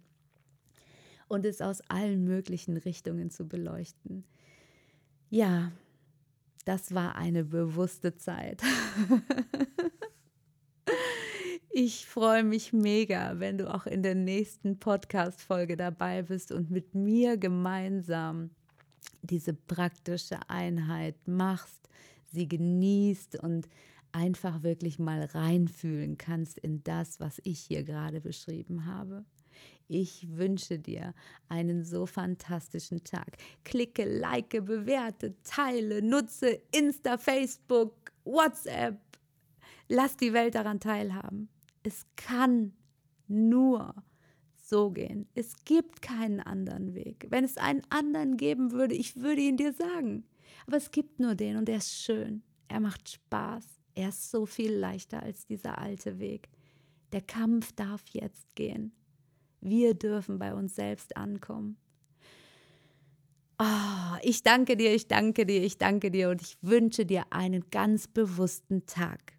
[1.28, 4.24] und es aus allen möglichen Richtungen zu beleuchten.
[5.28, 5.70] Ja,
[6.64, 8.62] das war eine bewusste Zeit.
[11.72, 16.96] Ich freue mich mega, wenn du auch in der nächsten Podcast-Folge dabei bist und mit
[16.96, 18.50] mir gemeinsam
[19.22, 21.88] diese praktische Einheit machst,
[22.32, 23.68] sie genießt und
[24.10, 29.24] einfach wirklich mal reinfühlen kannst in das, was ich hier gerade beschrieben habe.
[29.86, 31.14] Ich wünsche dir
[31.48, 33.36] einen so fantastischen Tag.
[33.62, 38.98] Klicke, like, bewerte, teile, nutze Insta, Facebook, WhatsApp.
[39.88, 41.48] Lass die Welt daran teilhaben.
[41.82, 42.72] Es kann
[43.26, 43.94] nur
[44.56, 45.28] so gehen.
[45.34, 47.26] Es gibt keinen anderen Weg.
[47.30, 50.24] Wenn es einen anderen geben würde, ich würde ihn dir sagen.
[50.66, 52.42] Aber es gibt nur den und er ist schön.
[52.68, 53.64] Er macht Spaß.
[53.94, 56.48] Er ist so viel leichter als dieser alte Weg.
[57.12, 58.92] Der Kampf darf jetzt gehen.
[59.60, 61.76] Wir dürfen bei uns selbst ankommen.
[63.58, 67.68] Oh, ich danke dir, ich danke dir, ich danke dir und ich wünsche dir einen
[67.70, 69.34] ganz bewussten Tag.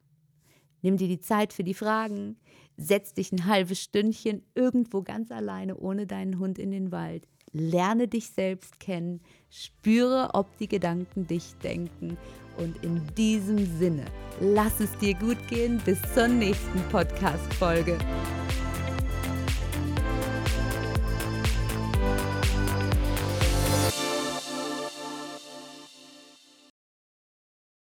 [0.82, 2.38] Nimm dir die Zeit für die Fragen.
[2.77, 7.27] Setz dich ein halbes Stündchen irgendwo ganz alleine ohne deinen Hund in den Wald.
[7.53, 9.21] Lerne dich selbst kennen.
[9.49, 12.17] Spüre, ob die Gedanken dich denken.
[12.57, 14.05] Und in diesem Sinne,
[14.39, 15.82] lass es dir gut gehen.
[15.86, 17.97] Bis zur nächsten Podcast-Folge.